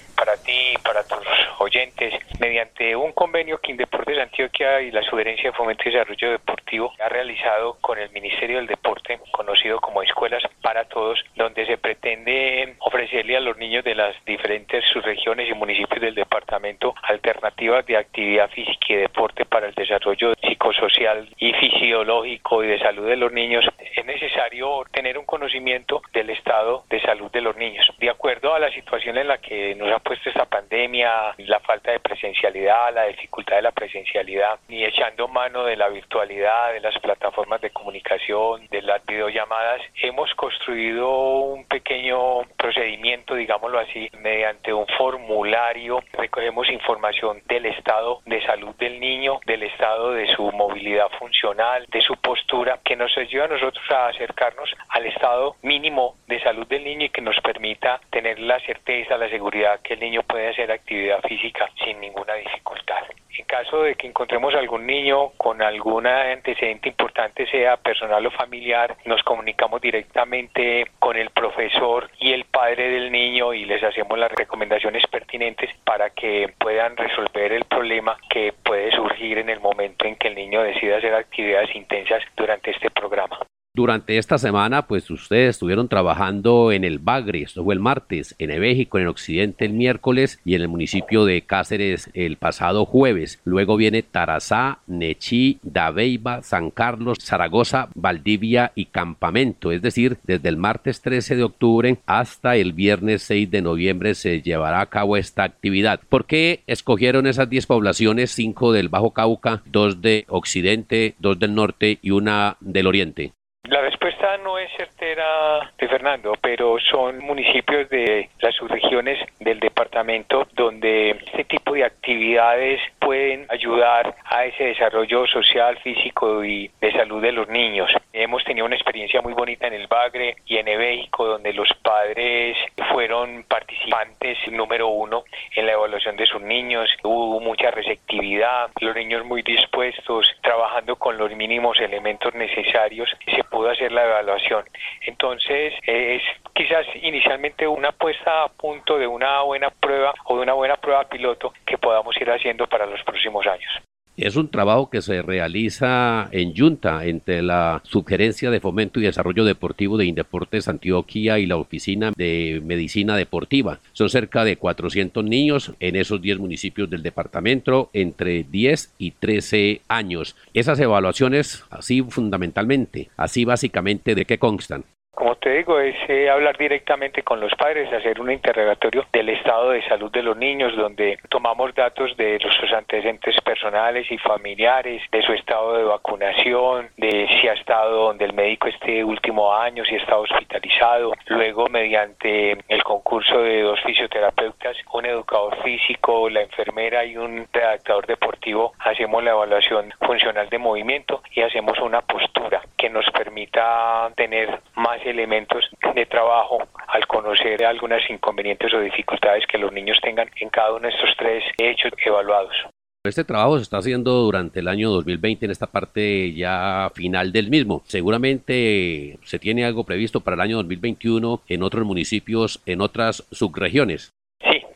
ti 0.60 0.78
para 0.82 1.02
tus 1.04 1.26
oyentes. 1.58 2.14
Mediante 2.38 2.96
un 2.96 3.12
convenio 3.12 3.58
que 3.58 3.72
Indeportes 3.72 4.18
Antioquia 4.18 4.80
y 4.80 4.90
la 4.90 5.02
Sugerencia 5.02 5.50
de 5.50 5.56
Fomento 5.56 5.82
y 5.86 5.92
Desarrollo 5.92 6.30
Deportivo 6.32 6.92
ha 6.98 7.08
realizado 7.08 7.76
con 7.80 7.98
el 7.98 8.10
Ministerio 8.10 8.56
del 8.56 8.66
Deporte, 8.66 9.20
conocido 9.30 9.80
como 9.80 10.02
Escuelas 10.02 10.42
para 10.62 10.84
Todos, 10.84 11.22
donde 11.36 11.66
se 11.66 11.78
pretende 11.78 12.76
ofrecerle 12.80 13.36
a 13.36 13.40
los 13.40 13.56
niños 13.56 13.84
de 13.84 13.94
las 13.94 14.14
diferentes 14.24 14.84
subregiones 14.92 15.48
y 15.48 15.54
municipios 15.54 16.00
del 16.00 16.14
departamento 16.14 16.94
alternativas 17.02 17.86
de 17.86 17.96
actividad 17.96 18.50
física 18.50 18.86
y 18.88 18.96
deporte 18.96 19.44
para 19.44 19.68
el 19.68 19.74
desarrollo 19.74 20.34
psicosocial 20.34 21.28
y 21.38 21.52
fisiológico 21.54 22.62
y 22.64 22.68
de 22.68 22.78
salud 22.78 23.06
de 23.06 23.16
los 23.16 23.32
niños. 23.32 23.64
Es 23.94 24.04
necesario 24.04 24.84
tener 24.92 25.18
un 25.18 25.26
conocimiento 25.26 26.02
del 26.12 26.30
estado 26.30 26.84
de 26.88 27.00
salud 27.00 27.30
de 27.30 27.40
los 27.40 27.56
niños. 27.56 27.86
De 27.98 28.10
acuerdo 28.10 28.54
a 28.54 28.58
la 28.58 28.70
situación 28.72 29.18
en 29.18 29.28
la 29.28 29.38
que 29.38 29.74
nos 29.74 29.90
ha 29.92 29.98
puesto 29.98 30.28
esta 30.28 30.46
pandemia, 30.50 31.34
la 31.38 31.60
falta 31.60 31.92
de 31.92 32.00
presencialidad, 32.00 32.92
la 32.92 33.04
dificultad 33.06 33.56
de 33.56 33.62
la 33.62 33.72
presencialidad, 33.72 34.58
y 34.68 34.84
echando 34.84 35.28
mano 35.28 35.64
de 35.64 35.76
la 35.76 35.88
virtualidad, 35.88 36.72
de 36.72 36.80
las 36.80 36.98
plataformas 36.98 37.60
de 37.60 37.70
comunicación, 37.70 38.66
de 38.68 38.82
las 38.82 39.04
videollamadas, 39.06 39.80
hemos 40.02 40.34
construido 40.34 41.08
un 41.08 41.64
pequeño 41.64 42.42
procedimiento, 42.56 43.34
digámoslo 43.34 43.78
así, 43.78 44.10
mediante 44.18 44.72
un 44.72 44.86
formulario. 44.98 46.00
Recogemos 46.12 46.68
información 46.68 47.42
del 47.46 47.66
estado 47.66 48.20
de 48.26 48.44
salud 48.44 48.74
del 48.76 49.00
niño, 49.00 49.40
del 49.46 49.62
estado 49.62 50.12
de 50.12 50.26
su 50.34 50.50
movilidad 50.52 51.08
funcional, 51.18 51.86
de 51.88 52.02
su 52.02 52.16
postura, 52.16 52.80
que 52.84 52.96
nos 52.96 53.16
ayuda 53.16 53.44
a 53.44 53.48
nosotros 53.48 53.84
a 53.90 54.08
acercarnos 54.08 54.70
al 54.88 55.06
estado 55.06 55.56
mínimo 55.62 56.16
de 56.26 56.40
salud 56.42 56.66
del 56.66 56.84
niño 56.84 57.06
y 57.06 57.10
que 57.10 57.20
nos 57.20 57.38
permita 57.40 58.00
tener 58.10 58.38
la 58.38 58.58
certeza, 58.60 59.16
la 59.16 59.28
seguridad 59.28 59.80
que 59.82 59.94
el 59.94 60.00
niño 60.00 60.22
puede 60.30 60.48
hacer 60.48 60.70
actividad 60.70 61.20
física 61.22 61.68
sin 61.84 62.00
ninguna 62.00 62.34
dificultad. 62.34 63.04
En 63.36 63.44
caso 63.46 63.82
de 63.82 63.94
que 63.94 64.06
encontremos 64.06 64.54
algún 64.54 64.86
niño 64.86 65.30
con 65.36 65.62
algún 65.62 66.06
antecedente 66.06 66.90
importante, 66.90 67.46
sea 67.46 67.76
personal 67.76 68.26
o 68.26 68.30
familiar, 68.30 68.96
nos 69.06 69.22
comunicamos 69.22 69.80
directamente 69.80 70.86
con 70.98 71.16
el 71.16 71.30
profesor 71.30 72.10
y 72.18 72.32
el 72.32 72.44
padre 72.44 72.90
del 72.90 73.10
niño 73.10 73.54
y 73.54 73.64
les 73.64 73.82
hacemos 73.82 74.18
las 74.18 74.32
recomendaciones 74.32 75.06
pertinentes 75.06 75.70
para 75.84 76.10
que 76.10 76.52
puedan 76.58 76.96
resolver 76.96 77.52
el 77.52 77.64
problema 77.64 78.16
que 78.28 78.52
puede 78.52 78.90
surgir 78.92 79.38
en 79.38 79.48
el 79.48 79.60
momento 79.60 80.06
en 80.06 80.16
que 80.16 80.28
el 80.28 80.34
niño 80.34 80.62
decida 80.62 80.98
hacer 80.98 81.14
actividades 81.14 81.74
intensas 81.74 82.22
durante 82.36 82.72
este 82.72 82.90
programa. 82.90 83.38
Durante 83.80 84.18
esta 84.18 84.36
semana, 84.36 84.86
pues 84.86 85.10
ustedes 85.10 85.56
estuvieron 85.56 85.88
trabajando 85.88 86.70
en 86.70 86.84
el 86.84 86.98
Bagre, 86.98 87.40
esto 87.40 87.64
fue 87.64 87.72
el 87.72 87.80
martes, 87.80 88.34
en 88.38 88.60
México, 88.60 88.98
en 88.98 89.04
el 89.04 89.08
occidente 89.08 89.64
el 89.64 89.72
miércoles 89.72 90.38
y 90.44 90.54
en 90.54 90.60
el 90.60 90.68
municipio 90.68 91.24
de 91.24 91.40
Cáceres 91.40 92.10
el 92.12 92.36
pasado 92.36 92.84
jueves. 92.84 93.40
Luego 93.42 93.78
viene 93.78 94.02
Tarazá, 94.02 94.80
Nechí, 94.86 95.60
Dabeiba, 95.62 96.42
San 96.42 96.70
Carlos, 96.70 97.16
Zaragoza, 97.22 97.88
Valdivia 97.94 98.72
y 98.74 98.84
Campamento. 98.84 99.72
Es 99.72 99.80
decir, 99.80 100.18
desde 100.24 100.50
el 100.50 100.58
martes 100.58 101.00
13 101.00 101.36
de 101.36 101.44
octubre 101.44 101.96
hasta 102.04 102.56
el 102.56 102.74
viernes 102.74 103.22
6 103.22 103.50
de 103.50 103.62
noviembre 103.62 104.14
se 104.14 104.42
llevará 104.42 104.82
a 104.82 104.90
cabo 104.90 105.16
esta 105.16 105.44
actividad. 105.44 106.00
¿Por 106.06 106.26
qué 106.26 106.60
escogieron 106.66 107.26
esas 107.26 107.48
10 107.48 107.64
poblaciones? 107.64 108.30
5 108.32 108.72
del 108.74 108.90
Bajo 108.90 109.12
Cauca, 109.12 109.62
2 109.72 110.02
de 110.02 110.26
Occidente, 110.28 111.14
2 111.20 111.38
del 111.38 111.54
Norte 111.54 111.98
y 112.02 112.10
una 112.10 112.58
del 112.60 112.86
Oriente. 112.86 113.32
La 113.64 113.82
respuesta 113.82 114.36
no 114.38 114.58
es 114.58 114.68
certera 114.76 115.70
de 115.78 115.86
Fernando, 115.86 116.32
pero 116.42 116.76
son 116.80 117.18
municipios 117.18 117.88
de 117.88 118.28
las 118.40 118.52
subregiones 118.56 119.18
del 119.38 119.60
departamento 119.60 120.48
donde 120.54 121.10
este 121.10 121.44
tipo 121.44 121.74
de 121.74 121.84
actividades 121.84 122.80
pueden 122.98 123.46
ayudar 123.48 124.16
a 124.24 124.44
ese 124.44 124.64
desarrollo 124.64 125.26
social, 125.26 125.78
físico 125.78 126.44
y 126.44 126.70
de 126.80 126.90
salud 126.92 127.22
de 127.22 127.32
los 127.32 127.48
niños. 127.48 127.90
Hemos 128.12 128.42
tenido 128.44 128.66
una 128.66 128.74
experiencia 128.74 129.22
muy 129.22 129.34
bonita 129.34 129.68
en 129.68 129.74
el 129.74 129.86
Bagre 129.86 130.36
y 130.46 130.56
en 130.56 130.66
México 130.66 131.26
donde 131.26 131.52
los 131.52 131.68
padres 131.82 132.56
fueron 132.92 133.44
participantes 133.44 134.38
número 134.50 134.88
uno 134.88 135.22
en 135.54 135.66
la 135.66 135.72
evaluación 135.72 136.16
de 136.16 136.26
sus 136.26 136.42
niños. 136.42 136.90
Hubo 137.04 137.38
mucha 137.40 137.70
receptividad, 137.70 138.70
los 138.80 138.96
niños 138.96 139.24
muy 139.24 139.42
dispuestos, 139.42 140.26
trabajando 140.42 140.96
con 140.96 141.16
los 141.18 141.30
mínimos 141.36 141.78
elementos 141.78 142.34
necesarios. 142.34 143.10
Pudo 143.50 143.70
hacer 143.70 143.92
la 143.92 144.04
evaluación. 144.04 144.64
Entonces, 145.02 145.74
es 145.82 146.22
quizás 146.54 146.86
inicialmente 147.02 147.66
una 147.66 147.92
puesta 147.92 148.44
a 148.44 148.48
punto 148.48 148.98
de 148.98 149.06
una 149.06 149.42
buena 149.42 149.70
prueba 149.70 150.14
o 150.24 150.36
de 150.36 150.42
una 150.42 150.54
buena 150.54 150.76
prueba 150.76 151.08
piloto 151.08 151.52
que 151.66 151.78
podamos 151.78 152.16
ir 152.20 152.30
haciendo 152.30 152.66
para 152.66 152.86
los 152.86 153.02
próximos 153.02 153.46
años. 153.46 153.70
Es 154.20 154.36
un 154.36 154.48
trabajo 154.48 154.90
que 154.90 155.00
se 155.00 155.22
realiza 155.22 156.28
en 156.30 156.54
Junta 156.54 157.06
entre 157.06 157.40
la 157.40 157.80
Sugerencia 157.86 158.50
de 158.50 158.60
Fomento 158.60 159.00
y 159.00 159.04
Desarrollo 159.04 159.46
Deportivo 159.46 159.96
de 159.96 160.04
Indeportes 160.04 160.68
Antioquia 160.68 161.38
y 161.38 161.46
la 161.46 161.56
Oficina 161.56 162.12
de 162.14 162.60
Medicina 162.62 163.16
Deportiva. 163.16 163.78
Son 163.94 164.10
cerca 164.10 164.44
de 164.44 164.58
400 164.58 165.24
niños 165.24 165.72
en 165.80 165.96
esos 165.96 166.20
10 166.20 166.38
municipios 166.38 166.90
del 166.90 167.02
departamento 167.02 167.88
entre 167.94 168.42
10 168.42 168.92
y 168.98 169.12
13 169.12 169.80
años. 169.88 170.36
Esas 170.52 170.78
evaluaciones, 170.80 171.64
así 171.70 172.02
fundamentalmente, 172.02 173.08
así 173.16 173.46
básicamente, 173.46 174.14
¿de 174.14 174.26
qué 174.26 174.38
constan? 174.38 174.84
Como 175.20 175.36
te 175.36 175.50
digo, 175.50 175.78
es 175.78 175.94
hablar 176.32 176.56
directamente 176.56 177.22
con 177.22 177.40
los 177.40 177.54
padres, 177.54 177.92
hacer 177.92 178.18
un 178.22 178.32
interrogatorio 178.32 179.04
del 179.12 179.28
estado 179.28 179.72
de 179.72 179.86
salud 179.86 180.10
de 180.10 180.22
los 180.22 180.34
niños, 180.34 180.74
donde 180.74 181.18
tomamos 181.28 181.74
datos 181.74 182.16
de 182.16 182.38
sus 182.38 182.72
antecedentes 182.72 183.38
personales 183.42 184.10
y 184.10 184.16
familiares, 184.16 185.02
de 185.12 185.20
su 185.20 185.34
estado 185.34 185.76
de 185.76 185.84
vacunación, 185.84 186.88
de 186.96 187.28
si 187.38 187.48
ha 187.48 187.52
estado 187.52 188.06
donde 188.06 188.24
el 188.24 188.32
médico 188.32 188.68
este 188.68 189.04
último 189.04 189.54
año, 189.54 189.84
si 189.84 189.96
ha 189.96 189.98
estado 189.98 190.22
hospitalizado. 190.22 191.12
Luego, 191.26 191.66
mediante 191.66 192.56
el 192.66 192.82
concurso 192.82 193.42
de 193.42 193.60
dos 193.60 193.78
fisioterapeutas, 193.82 194.78
un 194.94 195.04
educador 195.04 195.62
físico, 195.62 196.30
la 196.30 196.40
enfermera 196.40 197.04
y 197.04 197.18
un 197.18 197.46
redactador 197.52 198.06
deportivo, 198.06 198.72
hacemos 198.78 199.22
la 199.22 199.32
evaluación 199.32 199.92
funcional 200.00 200.48
de 200.48 200.56
movimiento 200.56 201.22
y 201.34 201.42
hacemos 201.42 201.78
una 201.80 202.00
postura 202.00 202.62
que 202.78 202.88
nos 202.88 203.04
permita 203.10 204.10
tener 204.16 204.60
más 204.76 205.04
elementos 205.10 205.68
de 205.94 206.06
trabajo 206.06 206.58
al 206.88 207.06
conocer 207.06 207.64
algunas 207.64 208.08
inconvenientes 208.08 208.72
o 208.72 208.80
dificultades 208.80 209.44
que 209.46 209.58
los 209.58 209.72
niños 209.72 209.98
tengan 210.02 210.30
en 210.36 210.48
cada 210.48 210.72
uno 210.72 210.88
de 210.88 210.94
estos 210.94 211.10
tres 211.18 211.44
hechos 211.58 211.92
evaluados. 212.04 212.54
Este 213.02 213.24
trabajo 213.24 213.56
se 213.56 213.62
está 213.62 213.78
haciendo 213.78 214.12
durante 214.12 214.60
el 214.60 214.68
año 214.68 214.90
2020 214.90 215.46
en 215.46 215.50
esta 215.50 215.66
parte 215.66 216.34
ya 216.34 216.92
final 216.94 217.32
del 217.32 217.48
mismo. 217.48 217.82
Seguramente 217.86 219.18
se 219.24 219.38
tiene 219.38 219.64
algo 219.64 219.84
previsto 219.84 220.20
para 220.20 220.34
el 220.34 220.42
año 220.42 220.56
2021 220.56 221.42
en 221.48 221.62
otros 221.62 221.86
municipios, 221.86 222.60
en 222.66 222.82
otras 222.82 223.26
subregiones. 223.30 224.12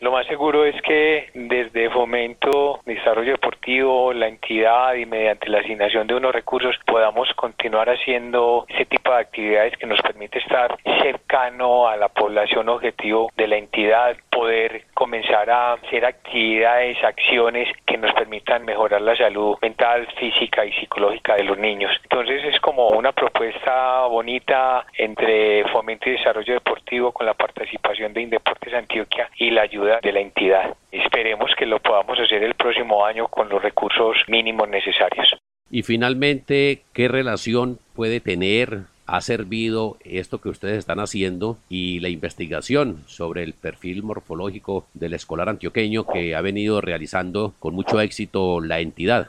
Lo 0.04 0.12
más 0.12 0.26
seguro 0.26 0.66
es 0.66 0.78
que 0.82 1.30
desde 1.32 1.88
Fomento, 1.88 2.80
Desarrollo 2.84 3.32
Deportivo, 3.32 4.12
la 4.12 4.28
entidad 4.28 4.92
y 4.96 5.06
mediante 5.06 5.49
la 5.49 5.61
asignación 5.61 6.06
de 6.06 6.14
unos 6.14 6.34
recursos 6.34 6.76
podamos 6.84 7.32
continuar 7.37 7.88
haciendo 7.88 8.66
ese 8.68 8.84
tipo 8.84 9.11
de 9.11 9.20
actividades 9.20 9.75
que 9.78 9.87
nos 9.87 10.02
permite 10.02 10.40
estar 10.40 10.76
cercano 11.00 11.88
a 11.88 11.96
la 11.96 12.11
población 12.11 12.68
objetivo 12.68 13.30
de 13.34 13.49
la 13.49 13.56
entidad, 13.56 14.14
poder 14.30 14.84
comenzar 14.92 15.49
a 15.49 15.73
hacer 15.73 16.04
actividades, 16.04 17.02
acciones 17.02 17.66
que 17.87 17.96
nos 17.96 18.12
permitan 18.12 18.66
mejorar 18.66 19.00
la 19.00 19.16
salud 19.16 19.56
mental, 19.62 20.06
física 20.18 20.66
y 20.66 20.73
psicológica 20.73 21.37
de 21.37 21.44
los 21.44 21.56
niños. 21.56 21.92
Entonces 22.02 22.44
es 22.44 22.61
como 22.61 22.88
una 22.88 23.12
propuesta 23.12 24.02
bonita 24.02 24.84
entre 24.99 25.66
Fomento 25.68 26.11
y 26.11 26.12
Desarrollo 26.12 26.52
Deportivo 26.52 27.12
con 27.12 27.25
la 27.25 27.32
participación 27.32 28.12
de 28.12 28.20
Indeportes 28.20 28.75
Antioquia 28.75 29.30
y 29.37 29.50
la 29.50 29.62
ayuda 29.62 29.93
de 30.02 30.12
la 30.12 30.20
entidad. 30.20 30.74
Esperemos 30.90 31.50
que 31.58 31.66
lo 31.66 31.80
podamos 31.80 32.18
hacer 32.18 32.42
el 32.42 32.54
próximo 32.54 33.04
año 33.04 33.28
con 33.28 33.48
los 33.48 33.62
recursos 33.62 34.16
mínimos 34.28 34.68
necesarios. 34.68 35.36
Y 35.70 35.82
finalmente, 35.82 36.82
¿qué 36.92 37.08
relación 37.08 37.78
puede 37.94 38.20
tener 38.20 38.82
ha 39.06 39.20
servido 39.20 39.98
esto 40.04 40.40
que 40.40 40.48
ustedes 40.48 40.78
están 40.78 40.98
haciendo 40.98 41.58
y 41.68 42.00
la 42.00 42.08
investigación 42.08 43.02
sobre 43.06 43.42
el 43.42 43.52
perfil 43.52 44.02
morfológico 44.02 44.86
del 44.94 45.14
escolar 45.14 45.48
antioqueño 45.48 46.06
que 46.06 46.34
ha 46.34 46.40
venido 46.40 46.80
realizando 46.80 47.52
con 47.58 47.74
mucho 47.74 48.00
éxito 48.00 48.60
la 48.60 48.80
entidad? 48.80 49.28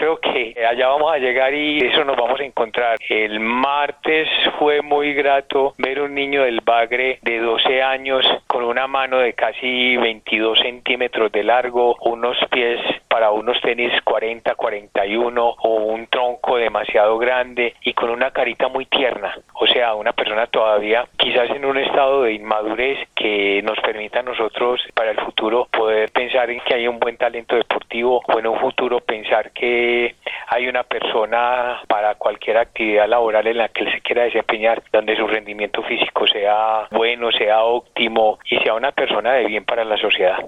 Creo 0.00 0.16
que 0.18 0.54
allá 0.64 0.88
vamos 0.88 1.12
a 1.12 1.18
llegar 1.18 1.52
y 1.52 1.78
eso 1.80 2.02
nos 2.06 2.16
vamos 2.16 2.40
a 2.40 2.44
encontrar. 2.44 2.96
El 3.06 3.38
martes 3.38 4.26
fue 4.58 4.80
muy 4.80 5.12
grato 5.12 5.74
ver 5.76 6.00
un 6.00 6.14
niño 6.14 6.44
del 6.44 6.62
Bagre 6.64 7.18
de 7.20 7.38
12 7.38 7.82
años 7.82 8.24
con 8.46 8.64
una 8.64 8.86
mano 8.86 9.18
de 9.18 9.34
casi 9.34 9.98
22 9.98 10.58
centímetros 10.58 11.30
de 11.32 11.44
largo, 11.44 11.96
unos 12.00 12.38
pies 12.50 12.80
para 13.10 13.32
unos 13.32 13.60
tenis 13.60 13.92
40, 14.04 14.54
41 14.54 15.54
o 15.58 15.74
un 15.74 16.06
tronco 16.06 16.56
demasiado 16.56 17.18
grande 17.18 17.74
y 17.82 17.92
con 17.92 18.08
una 18.08 18.30
carita 18.30 18.68
muy 18.68 18.86
tierna. 18.86 19.36
O 19.54 19.66
sea, 19.66 19.94
una 19.94 20.12
persona 20.12 20.46
todavía 20.46 21.06
quizás 21.18 21.50
en 21.50 21.64
un 21.64 21.76
estado 21.76 22.22
de 22.22 22.34
inmadurez 22.34 22.98
que 23.16 23.60
nos 23.62 23.78
permita 23.80 24.20
a 24.20 24.22
nosotros 24.22 24.80
para 24.94 25.10
el 25.10 25.18
futuro 25.18 25.66
poder 25.72 26.10
pensar 26.12 26.50
en 26.50 26.60
que 26.60 26.74
hay 26.74 26.86
un 26.86 27.00
buen 27.00 27.16
talento 27.16 27.56
deportivo 27.56 28.22
o 28.26 28.38
en 28.38 28.46
un 28.46 28.58
futuro 28.60 29.00
pensar 29.00 29.50
que 29.50 30.14
hay 30.46 30.68
una 30.68 30.84
persona 30.84 31.80
para 31.88 32.14
cualquier 32.14 32.58
actividad 32.58 33.08
laboral 33.08 33.46
en 33.48 33.58
la 33.58 33.68
que 33.68 33.84
él 33.84 33.92
se 33.92 34.00
quiera 34.02 34.22
desempeñar, 34.22 34.82
donde 34.92 35.16
su 35.16 35.26
rendimiento 35.26 35.82
físico 35.82 36.28
sea 36.28 36.86
bueno, 36.92 37.32
sea 37.32 37.64
óptimo 37.64 38.38
y 38.48 38.56
sea 38.58 38.74
una 38.74 38.92
persona 38.92 39.32
de 39.32 39.46
bien 39.46 39.64
para 39.64 39.84
la 39.84 39.96
sociedad. 39.96 40.38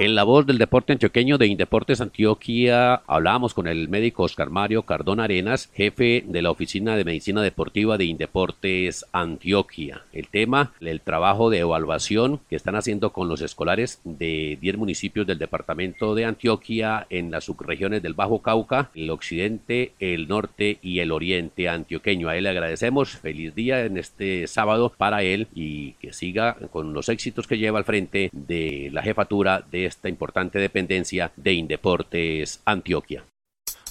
En 0.00 0.14
la 0.14 0.22
voz 0.22 0.46
del 0.46 0.58
deporte 0.58 0.92
antioqueño 0.92 1.38
de 1.38 1.48
Indeportes 1.48 2.00
Antioquia 2.00 3.02
hablábamos 3.08 3.52
con 3.52 3.66
el 3.66 3.88
médico 3.88 4.22
Oscar 4.22 4.48
Mario 4.48 4.84
Cardón 4.84 5.18
Arenas, 5.18 5.70
jefe 5.74 6.22
de 6.24 6.40
la 6.40 6.52
Oficina 6.52 6.94
de 6.94 7.04
Medicina 7.04 7.42
Deportiva 7.42 7.98
de 7.98 8.04
Indeportes 8.04 9.04
Antioquia. 9.10 10.02
El 10.12 10.28
tema, 10.28 10.72
el 10.80 11.00
trabajo 11.00 11.50
de 11.50 11.58
evaluación 11.58 12.38
que 12.48 12.54
están 12.54 12.76
haciendo 12.76 13.10
con 13.12 13.28
los 13.28 13.40
escolares 13.40 14.00
de 14.04 14.56
10 14.60 14.76
municipios 14.76 15.26
del 15.26 15.40
departamento 15.40 16.14
de 16.14 16.26
Antioquia 16.26 17.08
en 17.10 17.32
las 17.32 17.46
subregiones 17.46 18.00
del 18.00 18.14
Bajo 18.14 18.40
Cauca, 18.40 18.90
el 18.94 19.10
occidente, 19.10 19.94
el 19.98 20.28
norte 20.28 20.78
y 20.80 21.00
el 21.00 21.10
oriente 21.10 21.68
antioqueño. 21.68 22.28
A 22.28 22.36
él 22.36 22.44
le 22.44 22.50
agradecemos. 22.50 23.16
Feliz 23.16 23.52
día 23.52 23.84
en 23.84 23.98
este 23.98 24.46
sábado 24.46 24.92
para 24.96 25.24
él 25.24 25.48
y 25.56 25.94
que 25.94 26.12
siga 26.12 26.56
con 26.70 26.92
los 26.92 27.08
éxitos 27.08 27.48
que 27.48 27.58
lleva 27.58 27.80
al 27.80 27.84
frente 27.84 28.30
de 28.32 28.90
la 28.92 29.02
jefatura 29.02 29.64
de 29.68 29.87
esta 29.88 30.08
importante 30.08 30.58
dependencia 30.58 31.32
de 31.36 31.52
Indeportes 31.54 32.60
Antioquia. 32.64 33.24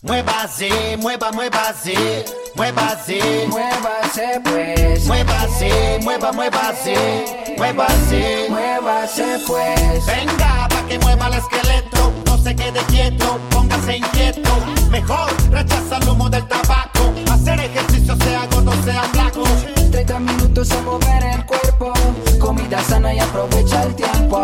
Muévase, 0.03 0.95
mueva, 0.97 1.31
muévase, 1.31 2.23
muévase, 2.55 3.47
muévase 3.49 4.41
pues. 4.43 5.07
Muévase, 5.07 5.99
mueva, 6.03 6.31
muévase, 6.31 7.25
muévase, 7.57 8.45
muévase 8.47 9.39
pues. 9.47 10.05
Venga, 10.05 10.67
pa' 10.69 10.87
que 10.87 10.99
mueva 10.99 11.27
el 11.27 11.33
esqueleto, 11.33 12.13
no 12.27 12.37
se 12.37 12.55
quede 12.55 12.79
quieto, 12.89 13.39
póngase 13.49 13.97
inquieto. 13.97 14.51
Mejor 14.91 15.31
rechaza 15.49 15.97
el 15.97 16.09
humo 16.09 16.29
del 16.29 16.47
tabaco, 16.47 17.13
hacer 17.31 17.59
ejercicio 17.59 18.15
sea 18.17 18.45
gordo, 18.51 18.71
sea 18.83 19.01
flaco. 19.01 19.43
30 19.91 20.19
minutos 20.19 20.71
a 20.71 20.81
mover 20.81 21.23
el 21.35 21.45
cuerpo, 21.45 21.93
comida 22.39 22.81
sana 22.83 23.13
y 23.13 23.19
aprovecha 23.19 23.83
el 23.83 23.95
tiempo. 23.95 24.43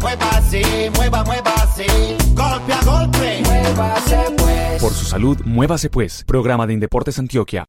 Muévase, 0.00 0.90
mueva, 0.96 1.24
muévase, 1.24 1.86
golpe 2.34 2.72
a 2.72 2.82
golpe, 2.84 3.42
muévase 3.44 4.18
pues. 4.38 4.82
Por 4.82 4.92
su 4.92 5.04
salud, 5.04 5.38
muévase 5.44 5.90
pues. 5.90 6.24
Programa 6.24 6.66
de 6.66 6.74
Indeportes 6.74 7.18
Antioquia. 7.18 7.66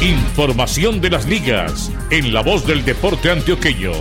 Información 0.00 1.00
de 1.00 1.10
las 1.10 1.26
ligas 1.26 1.90
en 2.10 2.32
la 2.32 2.42
voz 2.42 2.66
del 2.66 2.84
deporte 2.84 3.30
antioqueño. 3.30 3.92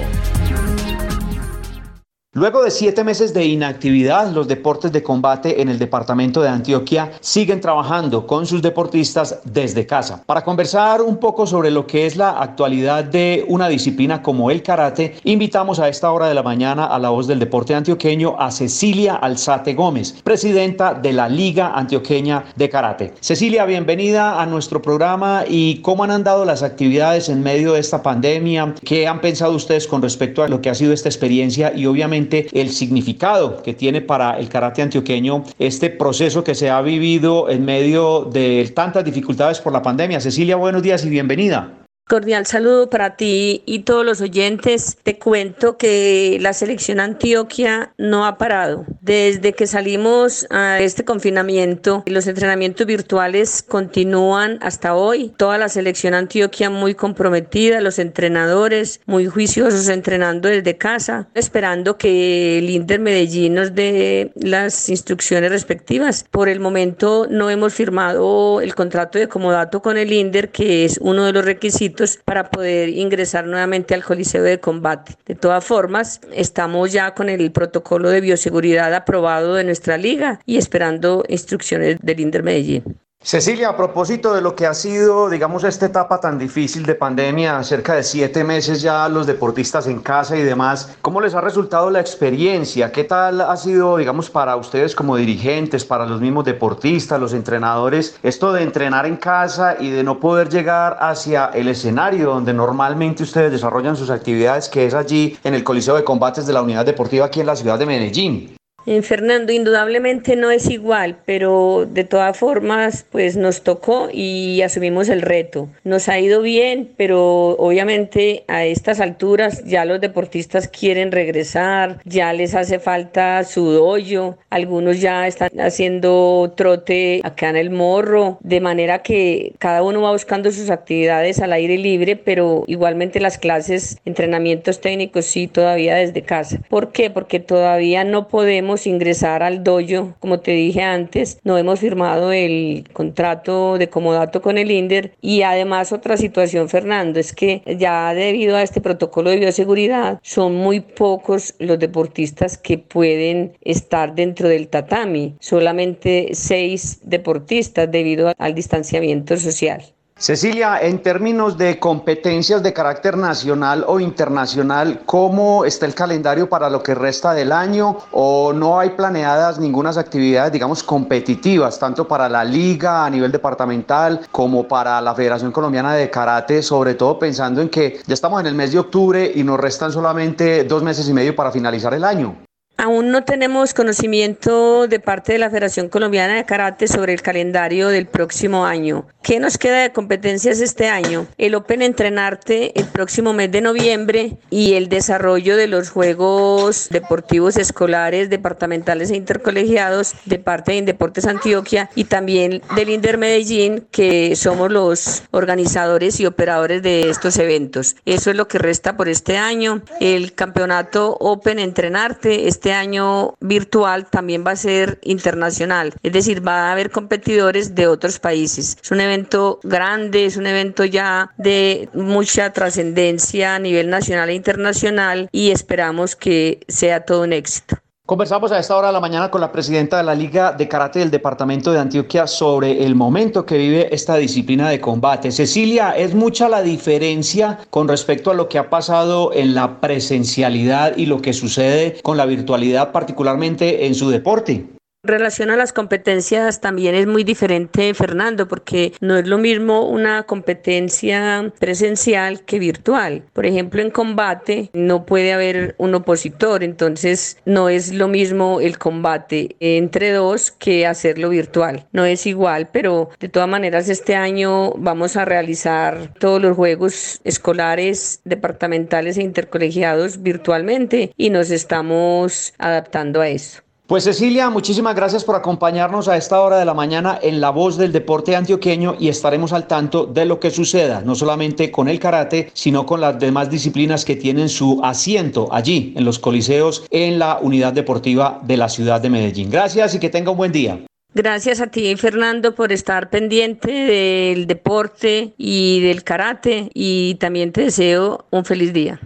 Luego 2.38 2.63
de 2.63 2.70
siete 2.70 3.06
meses 3.06 3.34
de 3.34 3.46
inactividad, 3.46 4.30
los 4.30 4.50
deportes 4.50 4.92
de 4.92 5.01
combate 5.01 5.62
en 5.62 5.70
el 5.70 5.80
departamento 5.80 6.42
de 6.42 6.50
Antioquia 6.50 7.13
siguen 7.22 7.62
trabajando 7.62 8.27
con 8.27 8.46
sus 8.46 8.62
deportistas 8.62 9.39
desde 9.46 9.88
casa. 9.88 10.22
Para 10.25 10.44
conversar 10.44 11.01
un 11.01 11.15
poco 11.15 11.48
sobre 11.48 11.72
lo 11.72 11.88
que 11.88 12.06
es 12.06 12.18
la 12.18 12.32
actualidad 12.32 13.06
de 13.06 13.46
una 13.48 13.70
disciplina 13.70 14.22
como 14.22 14.51
el 14.51 14.62
karate, 14.63 15.15
invitamos 15.24 15.80
a 15.80 15.88
esta 15.88 16.12
hora 16.12 16.27
de 16.27 16.34
la 16.34 16.44
mañana 16.44 16.88
a 16.88 17.00
la 17.00 17.10
voz 17.10 17.25
del 17.25 17.39
deporte 17.39 17.74
antioqueño 17.74 18.36
a 18.38 18.51
Cecilia 18.51 19.15
Alzate 19.15 19.74
Gómez, 19.74 20.12
presidenta 20.22 20.94
de 20.94 21.13
la 21.13 21.30
Liga 21.30 21.72
Antioqueña 21.74 22.44
de 22.58 22.68
Karate. 22.68 23.13
Cecilia, 23.22 23.63
bienvenida 23.63 24.42
a 24.42 24.46
nuestro 24.46 24.82
programa 24.82 25.46
y 25.48 25.77
cómo 25.77 26.04
han 26.04 26.12
andado 26.12 26.44
las 26.44 26.63
actividades 26.63 27.30
en 27.30 27.42
medio 27.42 27.72
de 27.72 27.80
esta 27.80 28.04
pandemia, 28.04 28.75
qué 28.84 29.08
han 29.08 29.22
pensado 29.22 29.54
ustedes 29.54 29.88
con 29.88 30.01
respecto 30.01 30.44
a 30.44 30.50
lo 30.50 30.60
que 30.60 30.70
ha 30.70 30.75
sido 30.75 30.92
esta 30.92 31.08
experiencia 31.08 31.72
y 31.74 31.86
obviamente 31.86 32.25
el 32.32 32.70
significado 32.70 33.62
que 33.62 33.74
tiene 33.74 34.01
para 34.01 34.38
el 34.39 34.50
karate 34.50 34.82
antioqueño 34.82 35.44
este 35.60 35.89
proceso 35.89 36.44
que 36.44 36.55
se 36.55 36.70
ha 36.70 36.82
vivido 36.82 37.50
en 37.50 37.65
medio 37.65 38.25
de 38.25 38.72
tantas 38.75 39.03
dificultades 39.05 39.60
por 39.60 39.74
la 39.74 39.82
pandemia. 39.82 40.20
Cecilia, 40.20 40.55
buenos 40.55 40.82
días 40.82 41.05
y 41.05 41.10
bienvenida. 41.10 41.85
Cordial 42.07 42.45
saludo 42.45 42.88
para 42.91 43.15
ti 43.15 43.63
y 43.65 43.79
todos 43.79 44.05
los 44.05 44.21
oyentes. 44.21 44.95
Te 45.01 45.17
cuento 45.17 45.75
que 45.75 46.38
la 46.39 46.53
selección 46.53 47.00
Antioquia 47.00 47.95
no 47.97 48.27
ha 48.27 48.38
parado. 48.38 48.85
Desde 49.01 49.53
que 49.53 49.65
salimos 49.65 50.45
a 50.51 50.79
este 50.81 51.03
confinamiento, 51.03 52.03
los 52.05 52.27
entrenamientos 52.27 52.85
virtuales 52.85 53.63
continúan 53.63 54.59
hasta 54.62 54.93
hoy. 54.93 55.33
Toda 55.35 55.57
la 55.57 55.67
selección 55.67 56.13
Antioquia 56.13 56.69
muy 56.69 56.93
comprometida, 56.93 57.81
los 57.81 57.97
entrenadores 57.97 59.01
muy 59.07 59.25
juiciosos 59.25 59.89
entrenando 59.89 60.47
desde 60.47 60.77
casa, 60.77 61.27
esperando 61.33 61.97
que 61.97 62.59
el 62.59 62.69
Inter 62.69 63.00
Medellín 63.00 63.55
nos 63.55 63.74
dé 63.74 64.31
las 64.35 64.89
instrucciones 64.89 65.50
respectivas. 65.50 66.24
Por 66.29 66.50
el 66.50 66.59
momento 66.59 67.25
no 67.31 67.50
hemos 67.50 67.74
firmado 67.74 68.62
el 68.62 68.75
contrato 68.75 69.17
de 69.17 69.27
comodato 69.27 69.81
con 69.81 69.97
el 69.97 70.13
Inter, 70.13 70.51
que 70.51 70.85
es 70.85 71.00
uno 71.01 71.25
de 71.25 71.33
los 71.33 71.43
requisitos 71.43 71.94
para 72.23 72.49
poder 72.49 72.89
ingresar 72.89 73.45
nuevamente 73.45 73.93
al 73.93 74.03
Coliseo 74.03 74.43
de 74.43 74.59
Combate. 74.59 75.15
De 75.25 75.35
todas 75.35 75.63
formas, 75.63 76.21
estamos 76.33 76.91
ya 76.91 77.13
con 77.13 77.29
el 77.29 77.51
protocolo 77.51 78.09
de 78.09 78.21
bioseguridad 78.21 78.93
aprobado 78.93 79.55
de 79.55 79.63
nuestra 79.63 79.97
liga 79.97 80.39
y 80.45 80.57
esperando 80.57 81.23
instrucciones 81.27 81.97
del 82.01 82.19
Inter 82.19 82.43
Medellín. 82.43 83.04
Cecilia, 83.25 83.70
a 83.70 83.75
propósito 83.75 84.36
de 84.36 84.41
lo 84.41 84.55
que 84.55 84.67
ha 84.67 84.75
sido, 84.75 85.32
digamos, 85.32 85.63
esta 85.63 85.88
etapa 85.88 86.20
tan 86.20 86.38
difícil 86.38 86.86
de 86.86 86.94
pandemia, 86.94 87.63
cerca 87.63 87.96
de 87.96 88.03
siete 88.03 88.44
meses 88.44 88.84
ya 88.84 89.10
los 89.10 89.25
deportistas 89.25 89.88
en 89.88 90.00
casa 90.01 90.38
y 90.38 90.44
demás, 90.44 90.96
¿cómo 91.01 91.20
les 91.20 91.34
ha 91.34 91.41
resultado 91.41 91.89
la 91.89 92.00
experiencia? 92.00 92.91
¿Qué 92.91 93.03
tal 93.03 93.41
ha 93.41 93.58
sido, 93.58 93.98
digamos, 93.98 94.29
para 94.29 94.55
ustedes 94.55 94.94
como 94.94 95.17
dirigentes, 95.17 95.84
para 95.86 96.05
los 96.05 96.22
mismos 96.22 96.46
deportistas, 96.46 97.20
los 97.20 97.34
entrenadores, 97.34 98.15
esto 98.22 98.53
de 98.53 98.62
entrenar 98.62 99.08
en 99.08 99.17
casa 99.17 99.75
y 99.79 99.89
de 99.89 100.03
no 100.03 100.20
poder 100.20 100.50
llegar 100.50 100.96
hacia 101.00 101.46
el 101.48 101.67
escenario 101.67 102.29
donde 102.29 102.53
normalmente 102.53 103.24
ustedes 103.24 103.51
desarrollan 103.51 103.96
sus 103.96 104.12
actividades, 104.12 104.70
que 104.70 104.86
es 104.86 104.94
allí 104.94 105.36
en 105.44 105.55
el 105.55 105.63
Coliseo 105.63 105.96
de 105.96 106.03
Combates 106.03 106.46
de 106.46 106.53
la 106.53 106.62
Unidad 106.62 106.86
Deportiva 106.86 107.25
aquí 107.25 107.39
en 107.39 107.48
la 107.48 107.55
ciudad 107.55 107.79
de 107.79 107.88
Medellín? 107.88 108.55
En 108.88 109.01
Fernando, 109.01 109.51
indudablemente 109.51 110.36
no 110.36 110.51
es 110.51 110.70
igual, 110.70 111.18
pero 111.25 111.88
de 111.89 112.04
todas 112.04 112.38
formas, 112.38 113.04
pues 113.12 113.36
nos 113.36 113.63
tocó 113.63 114.10
y 114.13 114.62
asumimos 114.62 115.10
el 115.10 115.24
reto. 115.24 115.70
Nos 115.84 116.08
ha 116.08 116.20
ido 116.20 116.44
bien, 116.44 116.92
pero 116.96 117.58
obviamente 117.58 118.44
a 118.48 118.63
estas 118.65 119.00
alturas 119.00 119.63
ya 119.65 119.86
los 119.86 120.01
deportistas 120.01 120.68
quieren 120.68 121.12
regresar, 121.12 122.00
ya 122.06 122.32
les 122.34 122.54
hace 122.54 122.77
falta 122.77 123.44
su 123.44 123.72
dojo, 123.72 124.38
algunos 124.51 125.01
ya 125.01 125.25
están 125.25 125.50
haciendo 125.60 126.54
trote 126.56 127.22
acá 127.24 127.50
en 127.50 127.56
el 127.56 127.72
morro, 127.72 128.38
de 128.42 128.62
manera 128.62 129.01
que 129.01 129.54
cada 129.58 129.82
uno 129.82 130.04
va 130.04 130.12
buscando 130.12 130.51
sus 130.51 130.70
actividades 130.70 131.39
al 131.39 131.54
aire 131.54 131.80
libre, 131.80 132.18
pero 132.18 132.63
igualmente 132.68 133.20
las 133.20 133.39
clases, 133.39 133.98
entrenamientos 134.06 134.80
técnicos 134.80 135.25
sí 135.25 135.48
todavía 135.48 135.96
desde 135.96 136.22
casa. 136.22 136.60
¿Por 136.70 136.92
qué? 136.92 137.10
Porque 137.10 137.39
todavía 137.39 138.04
no 138.04 138.27
podemos 138.27 138.75
ingresar 138.86 139.44
al 139.44 139.63
dojo, 139.63 140.15
como 140.20 140.39
te 140.39 140.51
dije 140.51 140.82
antes, 140.82 141.39
no 141.44 141.58
hemos 141.58 141.79
firmado 141.79 142.32
el 142.32 142.88
contrato 142.94 143.77
de 143.77 143.89
comodato 143.89 144.41
con 144.41 144.58
el 144.58 144.72
INDER. 144.72 145.13
Y 145.22 145.41
además 145.41 145.91
otra 145.91 146.17
situación, 146.17 146.70
Fernando, 146.70 147.20
es 147.20 147.34
que 147.34 147.62
ya 147.77 148.13
debido 148.13 148.55
a 148.55 148.63
este 148.63 148.82
protocolo 148.82 149.29
de 149.29 149.38
bioseguridad 149.38 150.20
son 150.22 150.55
muy 150.55 150.79
pocos 150.79 151.55
los 151.60 151.79
deportistas 151.79 152.58
que 152.58 152.77
pueden 152.77 153.53
estar 153.62 154.15
dentro 154.15 154.48
del 154.50 154.67
tatami, 154.67 155.36
solamente 155.39 156.29
seis 156.34 157.00
deportistas 157.03 157.91
debido 157.91 158.34
al 158.38 158.55
distanciamiento 158.55 159.38
social. 159.38 159.84
Cecilia, 160.17 160.79
en 160.81 161.03
términos 161.03 161.57
de 161.57 161.77
competencias 161.77 162.63
de 162.63 162.72
carácter 162.72 163.17
nacional 163.17 163.84
o 163.86 164.00
internacional, 164.00 165.01
¿cómo 165.05 165.65
está 165.65 165.86
el 165.86 165.93
calendario 165.93 166.48
para 166.48 166.69
lo 166.69 166.81
que 166.81 166.95
resta 166.95 167.34
del 167.34 167.51
año? 167.51 167.98
¿O 168.13 168.53
no 168.53 168.79
hay 168.79 168.91
planeadas 168.91 169.60
ninguna 169.60 169.89
actividades, 169.89 170.54
digamos, 170.54 170.84
competitivas, 170.84 171.78
tanto 171.78 172.08
para 172.08 172.30
la 172.30 172.45
liga 172.45 173.06
a 173.06 173.10
nivel 173.10 173.30
departamental 173.30 174.21
como 174.32 174.65
para 174.65 175.01
la 175.01 175.13
Federación 175.13 175.51
Colombiana 175.51 175.93
de 175.93 176.10
Karate, 176.10 176.63
sobre 176.63 176.93
todo 176.93 177.19
pensando 177.19 177.62
en 177.62 177.67
que 177.67 177.99
ya 178.08 178.13
estamos 178.13 178.39
en 178.39 178.47
el 178.47 178.56
mes 178.56 178.71
de 178.71 178.80
octubre 178.80 179.30
y 179.36 179.43
nos 179.43 179.60
restan 179.60 179.91
solamente 179.91 180.63
dos 180.63 180.82
meses 180.82 181.10
y 181.10 181.13
medio 181.13 181.36
para 181.36 181.51
finalizar 181.51 181.93
el 181.93 182.06
año? 182.06 182.44
Aún 182.77 183.09
no 183.09 183.23
tenemos 183.23 183.73
conocimiento 183.73 184.88
de 184.88 184.99
parte 184.99 185.31
de 185.31 185.39
la 185.39 185.49
Federación 185.49 185.88
Colombiana 185.88 186.35
de 186.35 186.43
Karate 186.43 186.89
sobre 186.89 187.13
el 187.13 187.21
calendario 187.21 187.88
del 187.88 188.05
próximo 188.05 188.65
año. 188.65 189.07
¿Qué 189.23 189.39
nos 189.39 189.57
queda 189.57 189.81
de 189.81 189.93
competencias 189.93 190.59
este 190.59 190.89
año? 190.89 191.25
El 191.38 191.55
Open 191.55 191.81
Entrenarte 191.81 192.77
el 192.77 192.85
próximo 192.85 193.33
mes 193.33 193.51
de 193.51 193.61
noviembre 193.61 194.38
y 194.49 194.73
el 194.73 194.89
desarrollo 194.89 195.55
de 195.55 195.67
los 195.67 195.89
Juegos 195.89 196.89
Deportivos 196.89 197.55
Escolares, 197.55 198.29
Departamentales 198.29 199.09
e 199.09 199.15
Intercolegiados 199.15 200.13
de 200.25 200.39
parte 200.39 200.73
de 200.73 200.79
Indeportes 200.79 201.25
Antioquia 201.25 201.89
y 201.95 202.03
también 202.03 202.61
del 202.75 202.89
Inder 202.89 203.17
Medellín, 203.17 203.88
que 203.89 204.35
somos 204.35 204.69
los 204.69 205.23
organizadores 205.31 206.19
y 206.19 206.25
operadores 206.25 206.83
de 206.83 207.09
estos 207.09 207.38
eventos. 207.38 207.95
Eso 208.05 208.31
es 208.31 208.35
lo 208.35 208.49
que 208.49 208.59
resta 208.59 208.97
por 208.97 209.07
este 209.07 209.38
año. 209.38 209.81
El 210.01 210.33
campeonato 210.33 211.15
Open 211.19 211.57
Entrenarte 211.57 212.47
este 212.47 212.64
año 212.73 213.36
virtual 213.39 214.08
también 214.08 214.43
va 214.45 214.51
a 214.51 214.56
ser 214.56 214.99
internacional, 215.04 215.93
es 216.04 216.13
decir, 216.13 216.45
va 216.45 216.69
a 216.69 216.71
haber 216.71 216.91
competidores 216.91 217.75
de 217.75 217.88
otros 217.88 218.19
países. 218.19 218.78
Es 218.82 218.91
un 218.91 219.01
evento 219.01 219.60
grande, 219.63 220.25
es 220.25 220.38
un 220.38 220.47
evento 220.47 220.86
ya 220.86 221.32
de 221.38 221.89
mucha 221.93 222.51
trascendencia 222.54 223.56
a 223.56 223.60
nivel 223.60 223.89
nacional 223.89 224.30
e 224.30 224.34
internacional 224.34 225.30
y 225.32 225.51
esperamos 225.51 226.15
que 226.15 226.62
sea 226.67 227.06
todo 227.06 227.23
un 227.23 227.34
éxito. 227.34 227.78
Conversamos 228.06 228.52
a 228.52 228.60
esta 228.60 228.78
hora 228.78 228.89
de 228.89 228.94
la 228.94 229.00
mañana 229.00 229.32
con 229.32 229.41
la 229.41 229.52
presidenta 229.52 229.98
de 229.98 230.04
la 230.04 230.13
Liga 230.13 230.52
de 230.52 230.68
Karate 230.68 231.00
del 231.00 231.10
Departamento 231.10 231.74
de 231.74 231.80
Antioquia 231.80 232.28
sobre 232.28 232.86
el 232.86 232.94
momento 232.94 233.48
que 233.48 233.58
vive 233.58 233.96
esta 233.96 234.15
disciplina 234.18 234.70
de 234.70 234.80
combate. 234.80 235.32
Cecilia, 235.32 235.89
¿es 235.98 236.13
mucha 236.13 236.48
la 236.48 236.62
diferencia 236.62 237.58
con 237.72 237.88
respecto 237.88 238.30
a 238.30 238.36
lo 238.36 238.48
que 238.48 238.60
ha 238.60 238.70
pasado 238.70 239.32
en 239.34 239.56
la 239.56 239.82
presencialidad 239.82 240.96
y 240.96 241.08
lo 241.08 241.20
que 241.20 241.34
sucede 241.34 242.00
con 242.04 242.15
la 242.15 242.28
virtualidad, 242.28 242.91
particularmente 242.91 243.88
en 243.88 243.96
su 243.96 244.12
deporte? 244.12 244.68
Relación 245.06 245.50
a 245.50 245.56
las 245.56 245.74
competencias 245.74 246.62
también 246.62 246.96
es 246.96 247.08
muy 247.08 247.24
diferente, 247.24 247.94
Fernando, 247.94 248.48
porque 248.48 248.94
no 249.02 249.18
es 249.18 249.28
lo 249.28 249.38
mismo 249.38 249.88
una 249.88 250.24
competencia 250.24 251.52
presencial 251.60 252.41
que 252.44 252.60
virtual. 252.60 253.24
Por 253.34 253.46
ejemplo, 253.46 253.82
en 253.82 253.91
combate 253.91 254.70
no 254.74 255.06
puede 255.06 255.34
haber 255.34 255.76
un 255.78 255.96
opositor, 255.96 256.63
entonces 256.63 257.38
no 257.46 257.70
es 257.70 257.94
lo 257.94 258.08
mismo 258.08 258.62
el 258.62 258.78
combate 258.78 259.56
entre 259.60 260.12
dos 260.12 260.52
que 260.52 260.86
hacerlo 260.86 261.30
virtual. 261.30 261.88
No 261.91 262.06
es 262.06 262.26
igual, 262.26 262.70
pero 262.72 263.10
de 263.20 263.30
todas 263.30 263.50
maneras 263.50 263.89
este 263.89 264.15
año 264.15 264.72
vamos 264.74 265.15
a 265.18 265.26
realizar 265.26 266.13
todos 266.20 266.41
los 266.41 266.56
juegos 266.56 267.22
escolares, 267.24 268.22
departamentales 268.24 269.18
e 269.18 269.24
intercolegiados 269.24 270.22
virtualmente 270.22 271.12
y 271.18 271.30
nos 271.30 271.52
estamos 271.52 272.54
adaptando 272.58 273.22
a 273.22 273.30
eso. 273.30 273.64
Pues 273.88 274.06
Cecilia, 274.06 274.50
muchísimas 274.50 274.95
gracias 274.95 275.24
por 275.24 275.36
acompañarnos 275.36 276.08
a 276.08 276.17
esta 276.17 276.41
hora 276.41 276.58
de 276.58 276.65
la 276.65 276.74
mañana 276.74 277.19
en 277.21 277.39
La 277.39 277.52
Voz 277.52 277.78
del 277.78 277.91
Deporte 277.91 278.36
Antioqueño 278.36 278.95
y 279.00 279.10
estaremos 279.10 279.54
al 279.54 279.67
tanto 279.67 280.08
de 280.08 280.26
lo 280.26 280.39
que 280.39 280.50
suceda, 280.50 281.02
no 281.02 281.13
solamente 281.13 281.69
con 281.69 281.88
el 281.88 282.00
karate, 282.00 282.50
sino 282.56 282.88
con 282.88 283.00
las 283.00 283.19
demás 283.19 283.52
disciplinas 283.52 284.04
que 284.04 284.15
tienen 284.15 284.50
su 284.50 284.80
asiento 284.84 285.50
allí 285.52 285.93
en 285.95 286.04
los 286.04 286.17
coliseos 286.17 286.88
en 286.89 287.19
la 287.19 287.38
unidad 287.39 287.74
deportiva 287.74 288.39
de 288.41 288.58
la 288.58 288.69
ciudad 288.69 289.02
de 289.02 289.12
Medellín. 289.12 289.52
Gracias 289.52 289.93
y 289.93 290.00
que 290.00 290.10
tenga 290.10 290.32
un 290.32 290.38
buen 290.38 290.52
día. 290.52 290.80
Gracias 291.13 291.62
a 291.62 291.67
ti, 291.67 291.95
Fernando, 291.95 292.56
por 292.56 292.71
estar 292.71 293.12
pendiente 293.12 293.71
del 293.71 294.48
deporte 294.48 295.36
y 295.38 295.82
del 295.82 296.04
karate 296.04 296.71
y 296.74 297.15
también 297.19 297.52
te 297.52 297.62
deseo 297.62 298.26
un 298.32 298.45
feliz 298.45 298.74
día. 298.74 299.00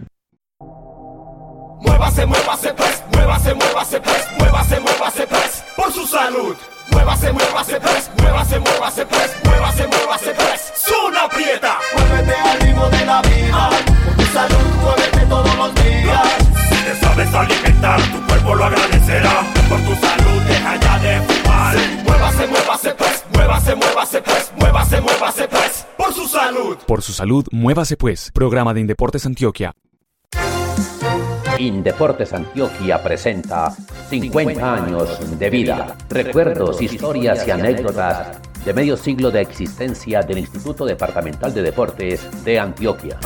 Muévase, 1.82 2.26
muévase, 2.26 2.74
pues, 2.74 3.02
muévase 3.12 3.20
Muévase, 3.30 3.54
muévase 3.54 4.00
pues, 4.00 4.29
muévase, 4.60 4.80
muévase 4.80 5.26
pues, 5.26 5.64
por 5.76 5.92
su 5.92 6.06
salud. 6.06 6.56
Muévase, 6.92 7.32
muévase 7.32 7.80
pues, 7.80 8.10
muévase, 8.18 8.58
muévase 8.58 9.06
pues, 9.06 9.36
muévase, 9.44 9.86
muévase 9.86 10.34
pues. 10.34 10.72
Zona 10.76 11.28
Prieta. 11.28 11.78
Muévete 11.96 12.34
al 12.34 12.60
ritmo 12.60 12.88
de 12.88 13.06
la 13.06 13.22
vida, 13.22 13.70
por 14.04 14.14
tu 14.16 14.32
salud, 14.32 14.74
muévete 14.82 15.26
todos 15.26 15.56
los 15.56 15.74
días. 15.74 16.28
Si 16.68 16.84
te 16.84 16.94
sabes 16.96 17.34
alimentar, 17.34 18.00
tu 18.02 18.26
cuerpo 18.26 18.54
lo 18.54 18.64
agradecerá. 18.64 19.40
Por 19.68 19.80
tu 19.80 19.94
salud, 19.94 20.42
deja 20.48 20.76
ya 20.76 20.98
de 20.98 21.20
fumar. 21.22 21.76
Muévase, 22.04 22.46
muévase 22.46 22.94
pues, 22.94 23.24
muévase, 23.32 23.74
muévase 23.76 24.22
pues, 24.22 24.52
muévase, 24.58 25.00
muévase 25.00 25.48
pues, 25.48 25.86
por 25.96 26.12
su 26.12 26.28
salud. 26.28 26.76
Por 26.86 27.02
su 27.02 27.12
salud, 27.12 27.46
muévase 27.50 27.96
pues. 27.96 28.30
Programa 28.32 28.74
de 28.74 28.80
Indeportes 28.80 29.24
Antioquia. 29.24 29.72
Indeportes 31.60 32.32
Antioquia 32.32 33.02
presenta 33.02 33.70
50 34.08 34.74
años 34.74 35.38
de 35.38 35.50
vida, 35.50 35.94
recuerdos, 36.08 36.80
historias 36.80 37.46
y 37.46 37.50
anécdotas 37.50 38.38
de 38.64 38.72
medio 38.72 38.96
siglo 38.96 39.30
de 39.30 39.42
existencia 39.42 40.22
del 40.22 40.38
Instituto 40.38 40.86
Departamental 40.86 41.52
de 41.52 41.60
Deportes 41.60 42.44
de 42.44 42.58
Antioquia. 42.58 43.18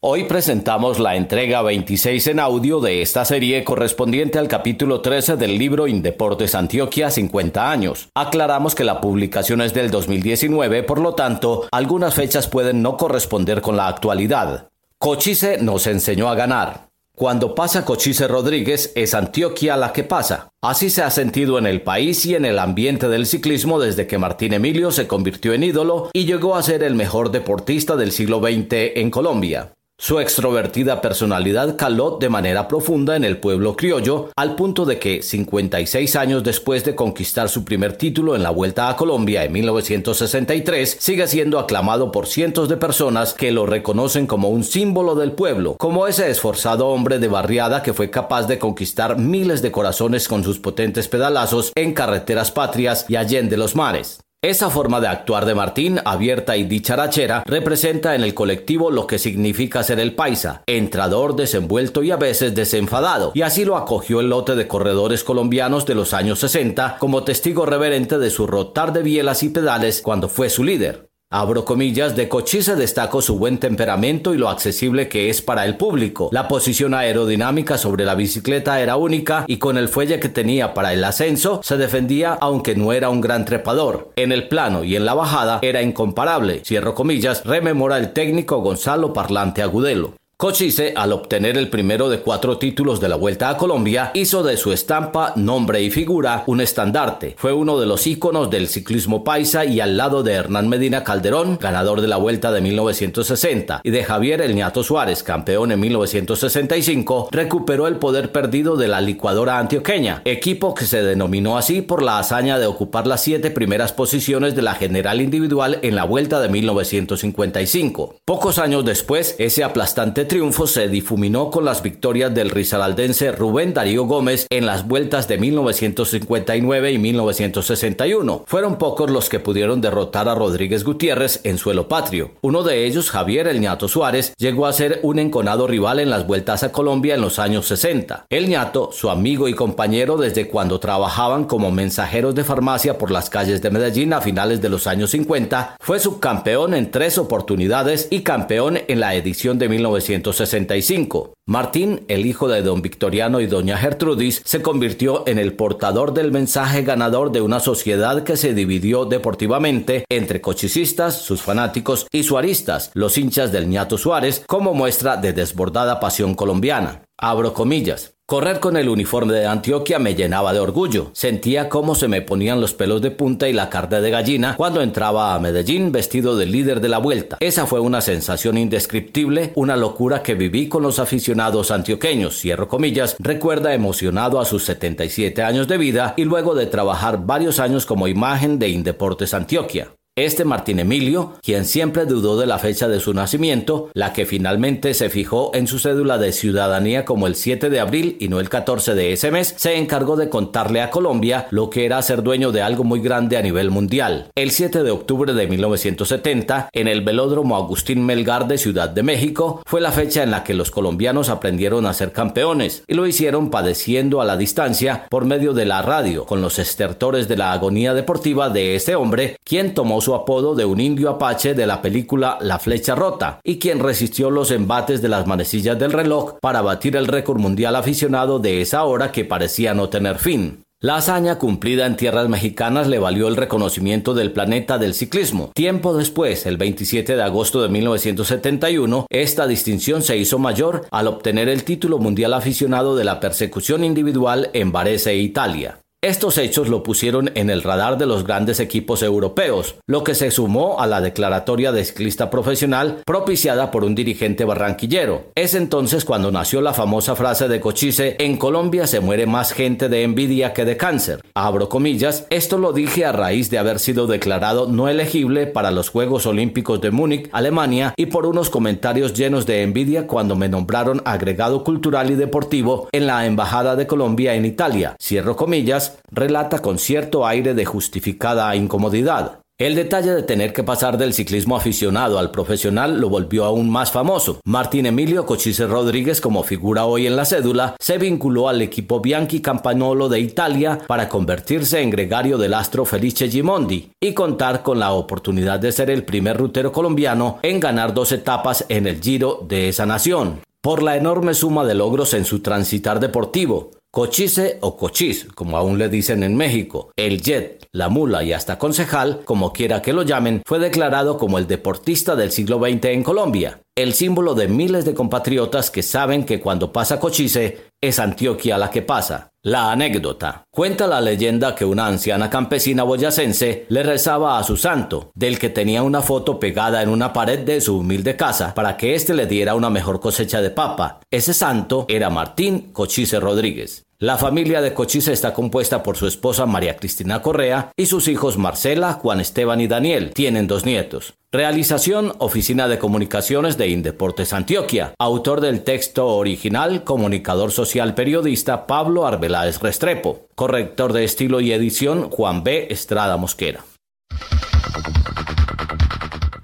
Hoy 0.00 0.24
presentamos 0.24 1.00
la 1.00 1.16
entrega 1.16 1.62
26 1.62 2.28
en 2.28 2.38
audio 2.38 2.78
de 2.78 3.02
esta 3.02 3.24
serie 3.24 3.64
correspondiente 3.64 4.38
al 4.38 4.46
capítulo 4.46 5.00
13 5.00 5.36
del 5.36 5.58
libro 5.58 5.88
Indeportes 5.88 6.54
Antioquia 6.54 7.10
50 7.10 7.68
años. 7.68 8.08
Aclaramos 8.14 8.76
que 8.76 8.84
la 8.84 9.00
publicación 9.00 9.62
es 9.62 9.74
del 9.74 9.90
2019, 9.90 10.84
por 10.84 11.00
lo 11.00 11.16
tanto, 11.16 11.66
algunas 11.72 12.14
fechas 12.14 12.46
pueden 12.46 12.82
no 12.82 12.96
corresponder 12.96 13.60
con 13.60 13.76
la 13.76 13.88
actualidad. 13.88 14.67
Cochise 15.00 15.58
nos 15.62 15.86
enseñó 15.86 16.28
a 16.28 16.34
ganar. 16.34 16.88
Cuando 17.14 17.54
pasa 17.54 17.84
Cochise 17.84 18.26
Rodríguez, 18.26 18.90
es 18.96 19.14
Antioquia 19.14 19.76
la 19.76 19.92
que 19.92 20.02
pasa. 20.02 20.50
Así 20.60 20.90
se 20.90 21.02
ha 21.02 21.10
sentido 21.12 21.56
en 21.56 21.66
el 21.66 21.82
país 21.82 22.26
y 22.26 22.34
en 22.34 22.44
el 22.44 22.58
ambiente 22.58 23.08
del 23.08 23.26
ciclismo 23.26 23.78
desde 23.78 24.08
que 24.08 24.18
Martín 24.18 24.54
Emilio 24.54 24.90
se 24.90 25.06
convirtió 25.06 25.52
en 25.52 25.62
ídolo 25.62 26.10
y 26.12 26.24
llegó 26.24 26.56
a 26.56 26.64
ser 26.64 26.82
el 26.82 26.96
mejor 26.96 27.30
deportista 27.30 27.94
del 27.94 28.10
siglo 28.10 28.40
XX 28.40 28.96
en 28.96 29.10
Colombia. 29.12 29.72
Su 30.00 30.20
extrovertida 30.20 31.00
personalidad 31.00 31.74
caló 31.74 32.18
de 32.20 32.28
manera 32.28 32.68
profunda 32.68 33.16
en 33.16 33.24
el 33.24 33.38
pueblo 33.38 33.74
criollo, 33.74 34.30
al 34.36 34.54
punto 34.54 34.86
de 34.86 35.00
que 35.00 35.22
56 35.22 36.14
años 36.14 36.44
después 36.44 36.84
de 36.84 36.94
conquistar 36.94 37.48
su 37.48 37.64
primer 37.64 37.96
título 37.96 38.36
en 38.36 38.44
la 38.44 38.50
Vuelta 38.50 38.88
a 38.88 38.96
Colombia 38.96 39.42
en 39.42 39.52
1963, 39.52 40.98
sigue 41.00 41.26
siendo 41.26 41.58
aclamado 41.58 42.12
por 42.12 42.28
cientos 42.28 42.68
de 42.68 42.76
personas 42.76 43.34
que 43.34 43.50
lo 43.50 43.66
reconocen 43.66 44.28
como 44.28 44.50
un 44.50 44.62
símbolo 44.62 45.16
del 45.16 45.32
pueblo, 45.32 45.74
como 45.76 46.06
ese 46.06 46.30
esforzado 46.30 46.86
hombre 46.86 47.18
de 47.18 47.26
barriada 47.26 47.82
que 47.82 47.92
fue 47.92 48.08
capaz 48.08 48.46
de 48.46 48.60
conquistar 48.60 49.18
miles 49.18 49.62
de 49.62 49.72
corazones 49.72 50.28
con 50.28 50.44
sus 50.44 50.60
potentes 50.60 51.08
pedalazos 51.08 51.72
en 51.74 51.92
carreteras 51.92 52.52
patrias 52.52 53.04
y 53.08 53.16
allende 53.16 53.56
los 53.56 53.74
mares. 53.74 54.20
Esa 54.40 54.70
forma 54.70 55.00
de 55.00 55.08
actuar 55.08 55.46
de 55.46 55.56
Martín, 55.56 55.98
abierta 56.04 56.56
y 56.56 56.62
dicharachera, 56.62 57.42
representa 57.44 58.14
en 58.14 58.22
el 58.22 58.34
colectivo 58.34 58.88
lo 58.88 59.04
que 59.04 59.18
significa 59.18 59.82
ser 59.82 59.98
el 59.98 60.14
paisa, 60.14 60.62
entrador, 60.66 61.34
desenvuelto 61.34 62.04
y 62.04 62.12
a 62.12 62.16
veces 62.16 62.54
desenfadado, 62.54 63.32
y 63.34 63.42
así 63.42 63.64
lo 63.64 63.76
acogió 63.76 64.20
el 64.20 64.28
lote 64.28 64.54
de 64.54 64.68
corredores 64.68 65.24
colombianos 65.24 65.86
de 65.86 65.96
los 65.96 66.14
años 66.14 66.38
60 66.38 66.98
como 67.00 67.24
testigo 67.24 67.66
reverente 67.66 68.16
de 68.18 68.30
su 68.30 68.46
rotar 68.46 68.92
de 68.92 69.02
bielas 69.02 69.42
y 69.42 69.48
pedales 69.48 70.02
cuando 70.02 70.28
fue 70.28 70.50
su 70.50 70.62
líder. 70.62 71.07
Abro 71.30 71.66
comillas, 71.66 72.16
de 72.16 72.26
Cochise 72.26 72.74
destacó 72.74 73.20
su 73.20 73.38
buen 73.38 73.58
temperamento 73.58 74.32
y 74.32 74.38
lo 74.38 74.48
accesible 74.48 75.10
que 75.10 75.28
es 75.28 75.42
para 75.42 75.66
el 75.66 75.76
público. 75.76 76.30
La 76.32 76.48
posición 76.48 76.94
aerodinámica 76.94 77.76
sobre 77.76 78.06
la 78.06 78.14
bicicleta 78.14 78.80
era 78.80 78.96
única 78.96 79.44
y 79.46 79.58
con 79.58 79.76
el 79.76 79.90
fuelle 79.90 80.20
que 80.20 80.30
tenía 80.30 80.72
para 80.72 80.94
el 80.94 81.04
ascenso 81.04 81.60
se 81.62 81.76
defendía 81.76 82.32
aunque 82.32 82.76
no 82.76 82.94
era 82.94 83.10
un 83.10 83.20
gran 83.20 83.44
trepador. 83.44 84.10
En 84.16 84.32
el 84.32 84.48
plano 84.48 84.84
y 84.84 84.96
en 84.96 85.04
la 85.04 85.12
bajada 85.12 85.58
era 85.60 85.82
incomparable. 85.82 86.62
Cierro 86.64 86.94
comillas, 86.94 87.44
rememora 87.44 87.98
el 87.98 88.14
técnico 88.14 88.62
Gonzalo 88.62 89.12
Parlante 89.12 89.60
Agudelo. 89.60 90.14
Cochise, 90.40 90.92
al 90.94 91.12
obtener 91.12 91.58
el 91.58 91.68
primero 91.68 92.08
de 92.08 92.20
cuatro 92.20 92.58
títulos 92.58 93.00
de 93.00 93.08
la 93.08 93.16
Vuelta 93.16 93.48
a 93.48 93.56
Colombia, 93.56 94.12
hizo 94.14 94.44
de 94.44 94.56
su 94.56 94.72
estampa, 94.72 95.32
nombre 95.34 95.82
y 95.82 95.90
figura 95.90 96.44
un 96.46 96.60
estandarte. 96.60 97.34
Fue 97.36 97.52
uno 97.52 97.80
de 97.80 97.86
los 97.86 98.06
íconos 98.06 98.48
del 98.48 98.68
ciclismo 98.68 99.24
paisa 99.24 99.64
y 99.64 99.80
al 99.80 99.96
lado 99.96 100.22
de 100.22 100.34
Hernán 100.34 100.68
Medina 100.68 101.02
Calderón, 101.02 101.58
ganador 101.60 102.02
de 102.02 102.06
la 102.06 102.18
Vuelta 102.18 102.52
de 102.52 102.60
1960, 102.60 103.80
y 103.82 103.90
de 103.90 104.04
Javier 104.04 104.40
El 104.40 104.62
Suárez, 104.84 105.24
campeón 105.24 105.72
en 105.72 105.80
1965, 105.80 107.30
recuperó 107.32 107.88
el 107.88 107.96
poder 107.96 108.30
perdido 108.30 108.76
de 108.76 108.86
la 108.86 109.00
licuadora 109.00 109.58
antioqueña, 109.58 110.22
equipo 110.24 110.72
que 110.72 110.84
se 110.84 111.02
denominó 111.02 111.58
así 111.58 111.82
por 111.82 112.00
la 112.00 112.20
hazaña 112.20 112.60
de 112.60 112.66
ocupar 112.66 113.08
las 113.08 113.24
siete 113.24 113.50
primeras 113.50 113.92
posiciones 113.92 114.54
de 114.54 114.62
la 114.62 114.76
general 114.76 115.20
individual 115.20 115.80
en 115.82 115.96
la 115.96 116.04
Vuelta 116.04 116.38
de 116.38 116.48
1955. 116.48 118.20
Pocos 118.24 118.60
años 118.60 118.84
después, 118.84 119.34
ese 119.40 119.64
aplastante 119.64 120.27
triunfo 120.28 120.66
se 120.66 120.88
difuminó 120.88 121.50
con 121.50 121.64
las 121.64 121.82
victorias 121.82 122.32
del 122.34 122.50
risaraldense 122.50 123.32
Rubén 123.32 123.72
Darío 123.72 124.04
Gómez 124.04 124.46
en 124.50 124.66
las 124.66 124.86
vueltas 124.86 125.26
de 125.26 125.38
1959 125.38 126.92
y 126.92 126.98
1961. 126.98 128.44
Fueron 128.46 128.76
pocos 128.76 129.10
los 129.10 129.28
que 129.28 129.40
pudieron 129.40 129.80
derrotar 129.80 130.28
a 130.28 130.34
Rodríguez 130.34 130.84
Gutiérrez 130.84 131.40
en 131.44 131.58
suelo 131.58 131.88
patrio. 131.88 132.32
Uno 132.42 132.62
de 132.62 132.84
ellos, 132.84 133.10
Javier 133.10 133.48
El 133.48 133.60
Ñato 133.60 133.88
Suárez, 133.88 134.34
llegó 134.36 134.66
a 134.66 134.72
ser 134.72 135.00
un 135.02 135.18
enconado 135.18 135.66
rival 135.66 135.98
en 135.98 136.10
las 136.10 136.26
vueltas 136.26 136.62
a 136.62 136.72
Colombia 136.72 137.14
en 137.14 137.22
los 137.22 137.38
años 137.38 137.66
60. 137.66 138.26
El 138.28 138.48
Ñato, 138.48 138.90
su 138.92 139.10
amigo 139.10 139.48
y 139.48 139.54
compañero 139.54 140.18
desde 140.18 140.48
cuando 140.48 140.78
trabajaban 140.78 141.44
como 141.44 141.72
mensajeros 141.72 142.34
de 142.34 142.44
farmacia 142.44 142.98
por 142.98 143.10
las 143.10 143.30
calles 143.30 143.62
de 143.62 143.70
Medellín 143.70 144.12
a 144.12 144.20
finales 144.20 144.60
de 144.60 144.68
los 144.68 144.86
años 144.86 145.10
50, 145.10 145.76
fue 145.80 145.98
subcampeón 145.98 146.74
en 146.74 146.90
tres 146.90 147.16
oportunidades 147.16 148.08
y 148.10 148.20
campeón 148.20 148.78
en 148.86 149.00
la 149.00 149.14
edición 149.14 149.58
de 149.58 149.68
1960 149.70 150.17
1965. 150.22 151.37
Martín, 151.48 152.04
el 152.08 152.26
hijo 152.26 152.46
de 152.46 152.60
don 152.60 152.82
Victoriano 152.82 153.40
y 153.40 153.46
doña 153.46 153.78
Gertrudis, 153.78 154.42
se 154.44 154.60
convirtió 154.60 155.26
en 155.26 155.38
el 155.38 155.54
portador 155.54 156.12
del 156.12 156.30
mensaje 156.30 156.82
ganador 156.82 157.32
de 157.32 157.40
una 157.40 157.58
sociedad 157.58 158.22
que 158.22 158.36
se 158.36 158.52
dividió 158.52 159.06
deportivamente 159.06 160.04
entre 160.10 160.42
cochicistas, 160.42 161.22
sus 161.22 161.40
fanáticos 161.40 162.06
y 162.12 162.24
suaristas, 162.24 162.90
los 162.92 163.16
hinchas 163.16 163.50
del 163.50 163.66
ñato 163.66 163.96
Suárez, 163.96 164.44
como 164.46 164.74
muestra 164.74 165.16
de 165.16 165.32
desbordada 165.32 166.00
pasión 166.00 166.34
colombiana. 166.34 167.04
Abro 167.16 167.54
comillas. 167.54 168.12
Correr 168.26 168.60
con 168.60 168.76
el 168.76 168.90
uniforme 168.90 169.32
de 169.32 169.46
Antioquia 169.46 169.98
me 169.98 170.14
llenaba 170.14 170.52
de 170.52 170.60
orgullo. 170.60 171.10
Sentía 171.14 171.70
cómo 171.70 171.94
se 171.94 172.08
me 172.08 172.20
ponían 172.20 172.60
los 172.60 172.74
pelos 172.74 173.00
de 173.00 173.10
punta 173.10 173.48
y 173.48 173.54
la 173.54 173.70
carne 173.70 174.02
de 174.02 174.10
gallina 174.10 174.54
cuando 174.54 174.82
entraba 174.82 175.34
a 175.34 175.40
Medellín 175.40 175.92
vestido 175.92 176.36
de 176.36 176.44
líder 176.44 176.82
de 176.82 176.90
la 176.90 176.98
vuelta. 176.98 177.38
Esa 177.40 177.64
fue 177.64 177.80
una 177.80 178.02
sensación 178.02 178.58
indescriptible, 178.58 179.52
una 179.54 179.78
locura 179.78 180.22
que 180.22 180.34
viví 180.34 180.68
con 180.68 180.82
los 180.82 180.98
aficionados 180.98 181.37
antioqueños, 181.70 182.38
cierro 182.38 182.68
comillas, 182.68 183.16
recuerda 183.18 183.74
emocionado 183.74 184.40
a 184.40 184.44
sus 184.44 184.64
77 184.64 185.42
años 185.42 185.68
de 185.68 185.78
vida 185.78 186.14
y 186.16 186.24
luego 186.24 186.54
de 186.54 186.66
trabajar 186.66 187.24
varios 187.24 187.58
años 187.58 187.86
como 187.86 188.08
imagen 188.08 188.58
de 188.58 188.68
Indeportes 188.68 189.34
Antioquia. 189.34 189.97
Este 190.24 190.44
Martín 190.44 190.80
Emilio, 190.80 191.34
quien 191.44 191.64
siempre 191.64 192.04
dudó 192.04 192.36
de 192.40 192.46
la 192.46 192.58
fecha 192.58 192.88
de 192.88 192.98
su 192.98 193.14
nacimiento, 193.14 193.88
la 193.94 194.12
que 194.12 194.26
finalmente 194.26 194.92
se 194.92 195.10
fijó 195.10 195.52
en 195.54 195.68
su 195.68 195.78
cédula 195.78 196.18
de 196.18 196.32
ciudadanía 196.32 197.04
como 197.04 197.28
el 197.28 197.36
7 197.36 197.70
de 197.70 197.78
abril 197.78 198.16
y 198.18 198.26
no 198.26 198.40
el 198.40 198.48
14 198.48 198.96
de 198.96 199.12
ese 199.12 199.30
mes, 199.30 199.54
se 199.56 199.76
encargó 199.76 200.16
de 200.16 200.28
contarle 200.28 200.82
a 200.82 200.90
Colombia 200.90 201.46
lo 201.52 201.70
que 201.70 201.86
era 201.86 202.02
ser 202.02 202.24
dueño 202.24 202.50
de 202.50 202.62
algo 202.62 202.82
muy 202.82 202.98
grande 203.00 203.36
a 203.36 203.42
nivel 203.42 203.70
mundial. 203.70 204.26
El 204.34 204.50
7 204.50 204.82
de 204.82 204.90
octubre 204.90 205.34
de 205.34 205.46
1970, 205.46 206.70
en 206.72 206.88
el 206.88 207.02
velódromo 207.02 207.56
Agustín 207.56 208.04
Melgar 208.04 208.48
de 208.48 208.58
Ciudad 208.58 208.88
de 208.88 209.04
México, 209.04 209.62
fue 209.66 209.80
la 209.80 209.92
fecha 209.92 210.24
en 210.24 210.32
la 210.32 210.42
que 210.42 210.52
los 210.52 210.72
colombianos 210.72 211.28
aprendieron 211.28 211.86
a 211.86 211.94
ser 211.94 212.10
campeones 212.10 212.82
y 212.88 212.94
lo 212.94 213.06
hicieron 213.06 213.50
padeciendo 213.50 214.20
a 214.20 214.24
la 214.24 214.36
distancia 214.36 215.06
por 215.10 215.26
medio 215.26 215.52
de 215.52 215.64
la 215.64 215.80
radio, 215.82 216.26
con 216.26 216.42
los 216.42 216.58
estertores 216.58 217.28
de 217.28 217.36
la 217.36 217.52
agonía 217.52 217.94
deportiva 217.94 218.50
de 218.50 218.74
este 218.74 218.96
hombre, 218.96 219.36
quien 219.44 219.74
tomó 219.74 220.00
su 220.08 220.14
apodo 220.14 220.54
de 220.54 220.64
un 220.64 220.80
indio 220.80 221.10
apache 221.10 221.52
de 221.52 221.66
la 221.66 221.82
película 221.82 222.38
La 222.40 222.58
Flecha 222.58 222.94
Rota 222.94 223.40
y 223.44 223.58
quien 223.58 223.78
resistió 223.78 224.30
los 224.30 224.50
embates 224.50 225.02
de 225.02 225.10
las 225.10 225.26
manecillas 225.26 225.78
del 225.78 225.92
reloj 225.92 226.38
para 226.40 226.62
batir 226.62 226.96
el 226.96 227.06
récord 227.06 227.38
mundial 227.38 227.76
aficionado 227.76 228.38
de 228.38 228.62
esa 228.62 228.84
hora 228.84 229.12
que 229.12 229.26
parecía 229.26 229.74
no 229.74 229.90
tener 229.90 230.16
fin. 230.16 230.62
La 230.80 230.96
hazaña 230.96 231.38
cumplida 231.38 231.84
en 231.84 231.98
tierras 231.98 232.26
mexicanas 232.30 232.88
le 232.88 232.98
valió 232.98 233.28
el 233.28 233.36
reconocimiento 233.36 234.14
del 234.14 234.32
planeta 234.32 234.78
del 234.78 234.94
ciclismo. 234.94 235.50
Tiempo 235.54 235.94
después, 235.94 236.46
el 236.46 236.56
27 236.56 237.14
de 237.14 237.22
agosto 237.22 237.60
de 237.60 237.68
1971, 237.68 239.08
esta 239.10 239.46
distinción 239.46 240.00
se 240.00 240.16
hizo 240.16 240.38
mayor 240.38 240.86
al 240.90 241.08
obtener 241.08 241.50
el 241.50 241.64
título 241.64 241.98
mundial 241.98 242.32
aficionado 242.32 242.96
de 242.96 243.04
la 243.04 243.20
persecución 243.20 243.84
individual 243.84 244.48
en 244.54 244.72
Varese, 244.72 245.16
Italia. 245.16 245.80
Estos 246.00 246.38
hechos 246.38 246.68
lo 246.68 246.84
pusieron 246.84 247.32
en 247.34 247.50
el 247.50 247.64
radar 247.64 247.98
de 247.98 248.06
los 248.06 248.22
grandes 248.22 248.60
equipos 248.60 249.02
europeos, 249.02 249.74
lo 249.88 250.04
que 250.04 250.14
se 250.14 250.30
sumó 250.30 250.78
a 250.78 250.86
la 250.86 251.00
declaratoria 251.00 251.72
de 251.72 251.84
ciclista 251.84 252.30
profesional 252.30 253.02
propiciada 253.04 253.72
por 253.72 253.82
un 253.82 253.96
dirigente 253.96 254.44
barranquillero. 254.44 255.32
Es 255.34 255.54
entonces 255.54 256.04
cuando 256.04 256.30
nació 256.30 256.60
la 256.60 256.72
famosa 256.72 257.16
frase 257.16 257.48
de 257.48 257.58
Cochise, 257.58 258.14
en 258.20 258.36
Colombia 258.36 258.86
se 258.86 259.00
muere 259.00 259.26
más 259.26 259.52
gente 259.52 259.88
de 259.88 260.04
envidia 260.04 260.52
que 260.52 260.64
de 260.64 260.76
cáncer. 260.76 261.20
Abro 261.34 261.68
comillas, 261.68 262.28
esto 262.30 262.58
lo 262.58 262.72
dije 262.72 263.04
a 263.04 263.10
raíz 263.10 263.50
de 263.50 263.58
haber 263.58 263.80
sido 263.80 264.06
declarado 264.06 264.68
no 264.68 264.88
elegible 264.88 265.48
para 265.48 265.72
los 265.72 265.88
Juegos 265.88 266.26
Olímpicos 266.26 266.80
de 266.80 266.92
Múnich, 266.92 267.28
Alemania, 267.32 267.92
y 267.96 268.06
por 268.06 268.24
unos 268.24 268.50
comentarios 268.50 269.14
llenos 269.14 269.46
de 269.46 269.62
envidia 269.62 270.06
cuando 270.06 270.36
me 270.36 270.48
nombraron 270.48 271.02
agregado 271.04 271.64
cultural 271.64 272.08
y 272.12 272.14
deportivo 272.14 272.88
en 272.92 273.08
la 273.08 273.26
Embajada 273.26 273.74
de 273.74 273.88
Colombia 273.88 274.36
en 274.36 274.44
Italia. 274.44 274.94
Cierro 275.02 275.34
comillas, 275.34 275.87
relata 276.10 276.60
con 276.60 276.78
cierto 276.78 277.26
aire 277.26 277.54
de 277.54 277.64
justificada 277.64 278.54
incomodidad. 278.56 279.40
El 279.60 279.74
detalle 279.74 280.12
de 280.12 280.22
tener 280.22 280.52
que 280.52 280.62
pasar 280.62 280.98
del 280.98 281.12
ciclismo 281.12 281.56
aficionado 281.56 282.20
al 282.20 282.30
profesional 282.30 283.00
lo 283.00 283.08
volvió 283.08 283.44
aún 283.44 283.68
más 283.68 283.90
famoso. 283.90 284.38
Martín 284.44 284.86
Emilio 284.86 285.26
Cochise 285.26 285.66
Rodríguez, 285.66 286.20
como 286.20 286.44
figura 286.44 286.84
hoy 286.84 287.08
en 287.08 287.16
la 287.16 287.24
cédula, 287.24 287.74
se 287.80 287.98
vinculó 287.98 288.48
al 288.48 288.62
equipo 288.62 289.00
Bianchi 289.00 289.40
Campagnolo 289.40 290.08
de 290.08 290.20
Italia 290.20 290.78
para 290.86 291.08
convertirse 291.08 291.80
en 291.80 291.90
gregario 291.90 292.38
del 292.38 292.54
astro 292.54 292.84
Felice 292.84 293.28
Gimondi 293.28 293.90
y 294.00 294.14
contar 294.14 294.62
con 294.62 294.78
la 294.78 294.92
oportunidad 294.92 295.58
de 295.58 295.72
ser 295.72 295.90
el 295.90 296.04
primer 296.04 296.36
rutero 296.36 296.70
colombiano 296.70 297.40
en 297.42 297.58
ganar 297.58 297.92
dos 297.92 298.12
etapas 298.12 298.64
en 298.68 298.86
el 298.86 299.02
Giro 299.02 299.44
de 299.48 299.68
esa 299.68 299.86
nación. 299.86 300.38
Por 300.60 300.84
la 300.84 300.96
enorme 300.96 301.34
suma 301.34 301.64
de 301.64 301.74
logros 301.74 302.14
en 302.14 302.24
su 302.24 302.42
transitar 302.42 303.00
deportivo, 303.00 303.72
Cochise 303.90 304.58
o 304.60 304.76
Cochis, 304.76 305.26
como 305.34 305.56
aún 305.56 305.78
le 305.78 305.88
dicen 305.88 306.22
en 306.22 306.36
México, 306.36 306.92
el 306.94 307.22
Jet, 307.22 307.66
la 307.72 307.88
mula 307.88 308.22
y 308.22 308.34
hasta 308.34 308.58
concejal, 308.58 309.22
como 309.24 309.54
quiera 309.54 309.80
que 309.80 309.94
lo 309.94 310.02
llamen, 310.02 310.42
fue 310.44 310.58
declarado 310.58 311.16
como 311.16 311.38
el 311.38 311.46
deportista 311.46 312.14
del 312.14 312.30
siglo 312.30 312.58
XX 312.58 312.84
en 312.84 313.02
Colombia, 313.02 313.62
el 313.74 313.94
símbolo 313.94 314.34
de 314.34 314.46
miles 314.46 314.84
de 314.84 314.92
compatriotas 314.92 315.70
que 315.70 315.82
saben 315.82 316.26
que 316.26 316.38
cuando 316.38 316.70
pasa 316.70 317.00
Cochise 317.00 317.70
es 317.80 317.98
Antioquia 317.98 318.58
la 318.58 318.70
que 318.70 318.82
pasa. 318.82 319.30
La 319.48 319.72
anécdota. 319.72 320.44
Cuenta 320.50 320.86
la 320.86 321.00
leyenda 321.00 321.54
que 321.54 321.64
una 321.64 321.86
anciana 321.86 322.28
campesina 322.28 322.82
boyacense 322.82 323.64
le 323.70 323.82
rezaba 323.82 324.38
a 324.38 324.44
su 324.44 324.58
santo, 324.58 325.10
del 325.14 325.38
que 325.38 325.48
tenía 325.48 325.82
una 325.82 326.02
foto 326.02 326.38
pegada 326.38 326.82
en 326.82 326.90
una 326.90 327.14
pared 327.14 327.38
de 327.46 327.62
su 327.62 327.78
humilde 327.78 328.14
casa 328.14 328.52
para 328.52 328.76
que 328.76 328.94
éste 328.94 329.14
le 329.14 329.24
diera 329.24 329.54
una 329.54 329.70
mejor 329.70 330.00
cosecha 330.00 330.42
de 330.42 330.50
papa. 330.50 331.00
Ese 331.10 331.32
santo 331.32 331.86
era 331.88 332.10
Martín 332.10 332.74
Cochise 332.74 333.20
Rodríguez. 333.20 333.87
La 334.00 334.16
familia 334.16 334.60
de 334.60 334.74
Cochise 334.74 335.12
está 335.12 335.34
compuesta 335.34 335.82
por 335.82 335.96
su 335.96 336.06
esposa 336.06 336.46
María 336.46 336.76
Cristina 336.76 337.20
Correa 337.20 337.72
y 337.76 337.86
sus 337.86 338.06
hijos 338.06 338.38
Marcela, 338.38 338.92
Juan 338.92 339.18
Esteban 339.18 339.60
y 339.60 339.66
Daniel. 339.66 340.12
Tienen 340.14 340.46
dos 340.46 340.64
nietos. 340.64 341.14
Realización 341.32 342.12
Oficina 342.18 342.68
de 342.68 342.78
Comunicaciones 342.78 343.58
de 343.58 343.66
Indeportes 343.66 344.32
Antioquia. 344.32 344.94
Autor 345.00 345.40
del 345.40 345.64
texto 345.64 346.06
original, 346.06 346.84
comunicador 346.84 347.50
social 347.50 347.96
periodista 347.96 348.68
Pablo 348.68 349.04
Arbeláez 349.04 349.58
Restrepo. 349.58 350.28
Corrector 350.36 350.92
de 350.92 351.02
estilo 351.02 351.40
y 351.40 351.50
edición 351.50 352.08
Juan 352.08 352.44
B. 352.44 352.68
Estrada 352.70 353.16
Mosquera. 353.16 353.64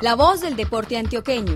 La 0.01 0.17
voz 0.17 0.41
del 0.41 0.57
deporte 0.57 0.97
antioqueño. 0.97 1.55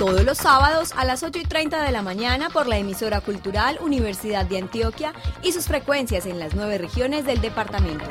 Todos 0.00 0.24
los 0.24 0.38
sábados 0.38 0.94
a 0.96 1.04
las 1.04 1.22
8 1.22 1.40
y 1.40 1.42
30 1.42 1.82
de 1.82 1.92
la 1.92 2.00
mañana 2.00 2.48
por 2.48 2.66
la 2.66 2.78
emisora 2.78 3.20
cultural 3.20 3.76
Universidad 3.82 4.46
de 4.46 4.56
Antioquia 4.56 5.12
y 5.42 5.52
sus 5.52 5.66
frecuencias 5.66 6.24
en 6.24 6.38
las 6.38 6.54
nueve 6.54 6.78
regiones 6.78 7.26
del 7.26 7.42
departamento. 7.42 8.06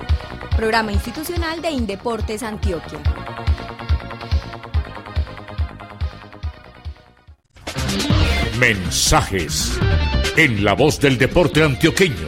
Programa 0.56 0.91
institucional 0.91 1.63
de 1.63 1.71
Indeportes 1.71 2.43
Antioquia. 2.43 2.99
Mensajes 8.60 9.80
en 10.38 10.63
la 10.63 10.73
voz 10.73 10.99
del 10.99 11.17
deporte 11.17 11.63
antioqueño. 11.63 12.28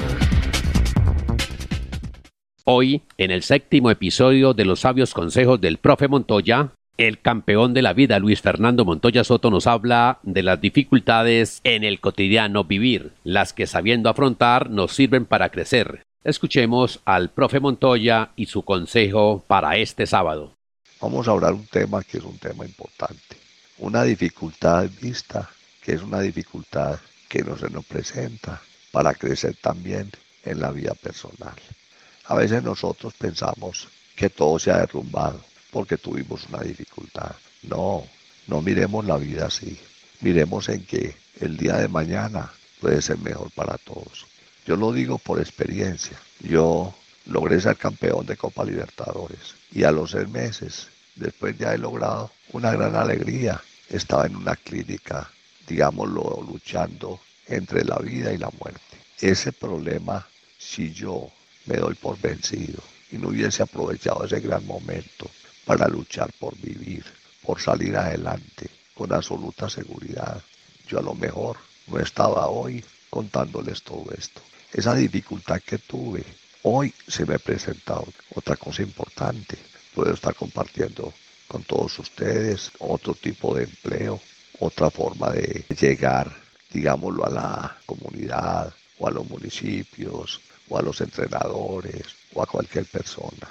Hoy, 2.64 3.04
en 3.16 3.30
el 3.30 3.44
séptimo 3.44 3.92
episodio 3.92 4.56
de 4.56 4.66
los 4.66 4.80
sabios 4.80 5.14
consejos 5.14 5.62
del 5.62 5.78
profe 5.78 6.08
Montoya, 6.08 6.74
el 6.98 7.20
campeón 7.20 7.74
de 7.74 7.82
la 7.82 7.94
vida 7.94 8.20
Luis 8.20 8.42
Fernando 8.42 8.86
Montoya 8.86 9.24
Soto 9.24 9.50
nos 9.50 9.68
habla 9.68 10.20
de 10.24 10.44
las 10.44 10.62
dificultades 10.62 11.60
en 11.64 11.84
el 11.84 12.00
cotidiano 12.00 12.64
vivir, 12.66 13.14
las 13.24 13.54
que 13.54 13.68
sabiendo 13.68 14.10
afrontar 14.10 14.70
nos 14.70 14.94
sirven 14.94 15.26
para 15.26 15.50
crecer. 15.50 16.04
Escuchemos 16.24 17.00
al 17.06 17.30
profe 17.32 17.60
Montoya 17.60 18.32
y 18.36 18.46
su 18.46 18.62
consejo 18.64 19.44
para 19.48 19.78
este 19.78 20.06
sábado. 20.06 20.56
Vamos 21.00 21.28
a 21.28 21.32
hablar 21.32 21.54
un 21.54 21.66
tema 21.66 22.04
que 22.04 22.20
es 22.20 22.24
un 22.24 22.38
tema 22.38 22.66
importante, 22.66 23.38
una 23.80 24.04
dificultad 24.04 24.88
vista 25.02 25.50
que 25.82 25.94
es 25.94 26.04
una 26.04 26.20
dificultad 26.20 27.00
que 27.28 27.42
no 27.44 27.58
se 27.58 27.70
nos 27.72 27.86
presenta 27.86 28.62
para 28.92 29.16
crecer 29.16 29.56
también 29.60 30.12
en 30.46 30.60
la 30.60 30.70
vida 30.72 30.94
personal. 30.94 31.56
A 32.26 32.36
veces 32.36 32.62
nosotros 32.62 33.14
pensamos 33.18 33.88
que 34.16 34.30
todo 34.30 34.60
se 34.60 34.70
ha 34.70 34.78
derrumbado 34.78 35.42
porque 35.72 35.98
tuvimos 35.98 36.48
una 36.50 36.62
dificultad. 36.62 37.36
No, 37.64 38.06
no 38.48 38.62
miremos 38.62 39.06
la 39.06 39.18
vida 39.18 39.48
así. 39.48 39.80
Miremos 40.22 40.70
en 40.70 40.86
que 40.86 41.16
el 41.40 41.58
día 41.58 41.78
de 41.78 41.88
mañana 41.88 42.52
puede 42.80 43.02
ser 43.02 43.18
mejor 43.18 43.52
para 43.52 43.78
todos. 43.78 44.28
Yo 44.66 44.76
lo 44.76 44.92
digo 44.92 45.18
por 45.18 45.40
experiencia. 45.40 46.18
Yo 46.40 46.94
logré 47.26 47.60
ser 47.60 47.78
campeón 47.78 48.26
de 48.26 48.38
Copa 48.38 48.64
Libertadores 48.64 49.56
y 49.72 49.84
a 49.84 49.92
los 49.92 50.12
seis 50.12 50.28
meses, 50.30 50.88
después 51.16 51.58
ya 51.58 51.74
he 51.74 51.78
logrado 51.78 52.32
una 52.52 52.72
gran 52.72 52.96
alegría. 52.96 53.62
Estaba 53.90 54.26
en 54.26 54.36
una 54.36 54.56
clínica 54.56 55.30
digámoslo, 55.72 56.44
luchando 56.48 57.20
entre 57.48 57.86
la 57.86 57.98
vida 58.00 58.34
y 58.34 58.38
la 58.38 58.50
muerte. 58.60 58.98
Ese 59.20 59.52
problema, 59.52 60.28
si 60.58 60.94
yo 60.94 61.32
me 61.66 61.78
doy 61.78 61.96
por 61.96 62.20
vencido 62.20 62.82
y 63.12 63.18
no 63.18 63.30
hubiese 63.30 63.64
aprovechado 63.64 64.26
ese 64.26 64.40
gran 64.40 64.66
momento 64.66 65.30
para 65.66 65.88
luchar 65.88 66.32
por 66.40 66.58
vivir, 66.58 67.06
por 67.44 67.62
salir 67.62 67.96
adelante 67.96 68.70
con 68.94 69.14
absoluta 69.14 69.70
seguridad, 69.70 70.42
yo 70.88 71.00
a 71.00 71.02
lo 71.02 71.16
mejor 71.16 71.58
no 71.88 72.00
estaba 72.00 72.48
hoy 72.48 72.84
contándoles 73.10 73.82
todo 73.84 74.06
esto. 74.18 74.42
Esa 74.74 74.96
dificultad 74.96 75.62
que 75.62 75.78
tuve, 75.78 76.24
hoy 76.64 76.94
se 77.08 77.26
me 77.26 77.36
ha 77.36 77.40
presentado 77.40 78.08
otra 78.36 78.56
cosa 78.56 78.82
importante. 78.84 79.58
Puedo 79.94 80.14
estar 80.14 80.34
compartiendo 80.36 81.14
con 81.48 81.64
todos 81.64 82.00
ustedes 82.00 82.72
otro 82.80 83.14
tipo 83.14 83.54
de 83.56 83.66
empleo, 83.66 84.22
otra 84.60 84.90
forma 84.90 85.32
de 85.32 85.66
llegar, 85.80 86.34
digámoslo, 86.72 87.26
a 87.26 87.30
la 87.30 87.78
comunidad 87.86 88.74
o 89.00 89.08
a 89.08 89.12
los 89.12 89.28
municipios 89.28 90.40
o 90.70 90.78
a 90.78 90.82
los 90.82 91.02
entrenadores 91.02 92.06
o 92.34 92.42
a 92.42 92.46
cualquier 92.46 92.86
persona. 92.86 93.50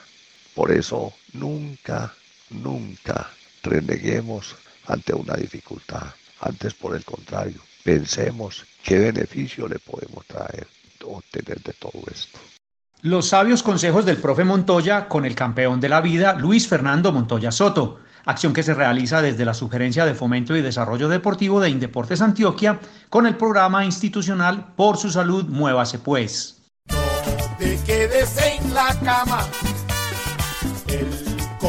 Por 0.60 0.72
eso 0.72 1.14
nunca, 1.32 2.12
nunca 2.50 3.30
reneguemos 3.62 4.54
ante 4.88 5.14
una 5.14 5.32
dificultad. 5.32 6.02
Antes, 6.38 6.74
por 6.74 6.94
el 6.94 7.02
contrario, 7.02 7.62
pensemos 7.82 8.66
qué 8.84 8.98
beneficio 8.98 9.66
le 9.66 9.78
podemos 9.78 10.26
traer, 10.26 10.66
obtener 11.02 11.62
de 11.62 11.72
todo 11.72 12.02
esto. 12.12 12.38
Los 13.00 13.28
sabios 13.28 13.62
consejos 13.62 14.04
del 14.04 14.18
profe 14.18 14.44
Montoya 14.44 15.08
con 15.08 15.24
el 15.24 15.34
campeón 15.34 15.80
de 15.80 15.88
la 15.88 16.02
vida, 16.02 16.34
Luis 16.34 16.68
Fernando 16.68 17.10
Montoya 17.10 17.52
Soto 17.52 18.00
acción 18.26 18.52
que 18.52 18.62
se 18.62 18.74
realiza 18.74 19.22
desde 19.22 19.46
la 19.46 19.54
Sugerencia 19.54 20.04
de 20.04 20.12
Fomento 20.12 20.54
y 20.54 20.60
Desarrollo 20.60 21.08
Deportivo 21.08 21.58
de 21.60 21.70
Indeportes 21.70 22.20
Antioquia 22.20 22.80
con 23.08 23.26
el 23.26 23.34
programa 23.34 23.86
institucional 23.86 24.74
Por 24.76 24.98
su 24.98 25.10
Salud, 25.10 25.46
Muévase 25.46 26.00
Pues. 26.00 26.60
No 26.90 27.56
te 27.58 27.78
quedes 27.86 28.36
en 28.36 28.74
la 28.74 28.94
cama, 29.02 29.46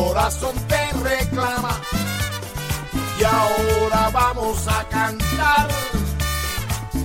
corazón 0.02 0.56
te 0.68 0.82
reclama 0.98 1.80
y 3.20 3.24
ahora 3.24 4.10
vamos 4.12 4.68
a 4.68 4.84
cantar. 4.90 5.68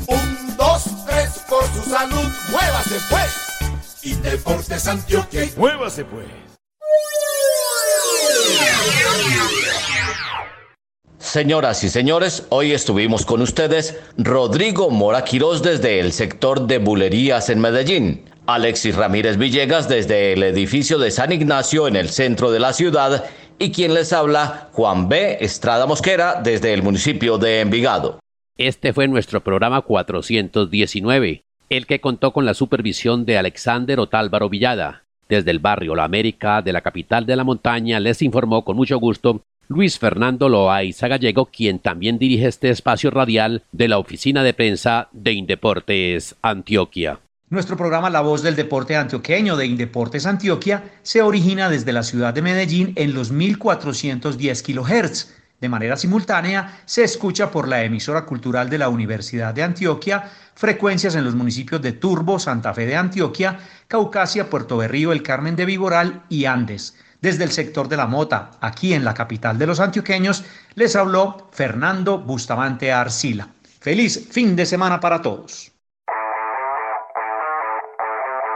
Un, 0.06 0.56
dos, 0.56 0.84
tres, 1.06 1.44
por 1.48 1.64
su 1.74 1.90
salud, 1.90 2.30
muévase 2.50 2.98
pues. 3.10 4.02
Y 4.02 4.14
Deportes 4.14 4.86
Antioquia, 4.88 5.46
muévase 5.56 6.04
pues. 6.04 6.26
Señoras 11.18 11.84
y 11.84 11.90
señores, 11.90 12.44
hoy 12.48 12.72
estuvimos 12.72 13.26
con 13.26 13.42
ustedes 13.42 13.98
Rodrigo 14.16 14.88
Mora 14.90 15.24
Quirós 15.24 15.60
desde 15.60 16.00
el 16.00 16.12
sector 16.12 16.66
de 16.66 16.78
Bulerías 16.78 17.50
en 17.50 17.60
Medellín, 17.60 18.24
Alexis 18.46 18.94
Ramírez 18.94 19.36
Villegas 19.38 19.88
desde 19.88 20.32
el 20.32 20.42
edificio 20.42 20.98
de 20.98 21.10
San 21.10 21.32
Ignacio 21.32 21.88
en 21.88 21.96
el 21.96 22.08
centro 22.10 22.50
de 22.50 22.60
la 22.60 22.72
ciudad 22.72 23.24
y 23.58 23.72
quien 23.72 23.94
les 23.94 24.12
habla, 24.12 24.68
Juan 24.72 25.08
B. 25.08 25.38
Estrada 25.40 25.86
Mosquera 25.86 26.40
desde 26.42 26.72
el 26.72 26.82
municipio 26.82 27.38
de 27.38 27.60
Envigado. 27.60 28.20
Este 28.56 28.92
fue 28.92 29.08
nuestro 29.08 29.42
programa 29.42 29.82
419 29.82 31.42
el 31.68 31.86
que 31.86 32.00
contó 32.00 32.32
con 32.32 32.46
la 32.46 32.54
supervisión 32.54 33.24
de 33.24 33.38
Alexander 33.38 33.98
Otálvaro 33.98 34.48
Villada. 34.48 35.02
Desde 35.28 35.50
el 35.50 35.58
barrio 35.58 35.96
La 35.96 36.04
América 36.04 36.62
de 36.62 36.72
la 36.72 36.80
capital 36.80 37.26
de 37.26 37.34
la 37.34 37.42
montaña 37.42 37.98
les 37.98 38.22
informó 38.22 38.64
con 38.64 38.76
mucho 38.76 38.98
gusto 38.98 39.42
Luis 39.66 39.98
Fernando 39.98 40.48
Loaiza 40.48 41.08
Gallego, 41.08 41.46
quien 41.46 41.80
también 41.80 42.18
dirige 42.18 42.46
este 42.46 42.70
espacio 42.70 43.10
radial 43.10 43.62
de 43.72 43.88
la 43.88 43.98
oficina 43.98 44.44
de 44.44 44.54
prensa 44.54 45.08
de 45.10 45.32
Indeportes 45.32 46.36
Antioquia. 46.40 47.18
Nuestro 47.48 47.76
programa 47.76 48.10
La 48.10 48.22
Voz 48.22 48.42
del 48.42 48.56
Deporte 48.56 48.96
Antioqueño 48.96 49.56
de 49.56 49.66
Indeportes 49.66 50.26
Antioquia 50.26 50.82
se 51.04 51.22
origina 51.22 51.70
desde 51.70 51.92
la 51.92 52.02
ciudad 52.02 52.34
de 52.34 52.42
Medellín 52.42 52.92
en 52.96 53.14
los 53.14 53.30
1410 53.30 54.64
kHz. 54.64 55.28
De 55.60 55.68
manera 55.68 55.96
simultánea 55.96 56.80
se 56.86 57.04
escucha 57.04 57.52
por 57.52 57.68
la 57.68 57.84
emisora 57.84 58.26
cultural 58.26 58.68
de 58.68 58.78
la 58.78 58.88
Universidad 58.88 59.54
de 59.54 59.62
Antioquia, 59.62 60.28
frecuencias 60.56 61.14
en 61.14 61.22
los 61.22 61.36
municipios 61.36 61.80
de 61.80 61.92
Turbo, 61.92 62.40
Santa 62.40 62.74
Fe 62.74 62.84
de 62.84 62.96
Antioquia, 62.96 63.60
Caucasia, 63.86 64.50
Puerto 64.50 64.76
Berrío, 64.78 65.12
El 65.12 65.22
Carmen 65.22 65.54
de 65.54 65.66
Viboral 65.66 66.24
y 66.28 66.46
Andes. 66.46 66.96
Desde 67.20 67.44
el 67.44 67.52
sector 67.52 67.88
de 67.88 67.96
la 67.96 68.08
Mota, 68.08 68.50
aquí 68.60 68.92
en 68.92 69.04
la 69.04 69.14
capital 69.14 69.56
de 69.56 69.68
los 69.68 69.78
antioqueños, 69.78 70.42
les 70.74 70.96
habló 70.96 71.48
Fernando 71.52 72.18
Bustamante 72.18 72.90
Arcila. 72.90 73.50
Feliz 73.78 74.30
fin 74.32 74.56
de 74.56 74.66
semana 74.66 74.98
para 74.98 75.22
todos. 75.22 75.75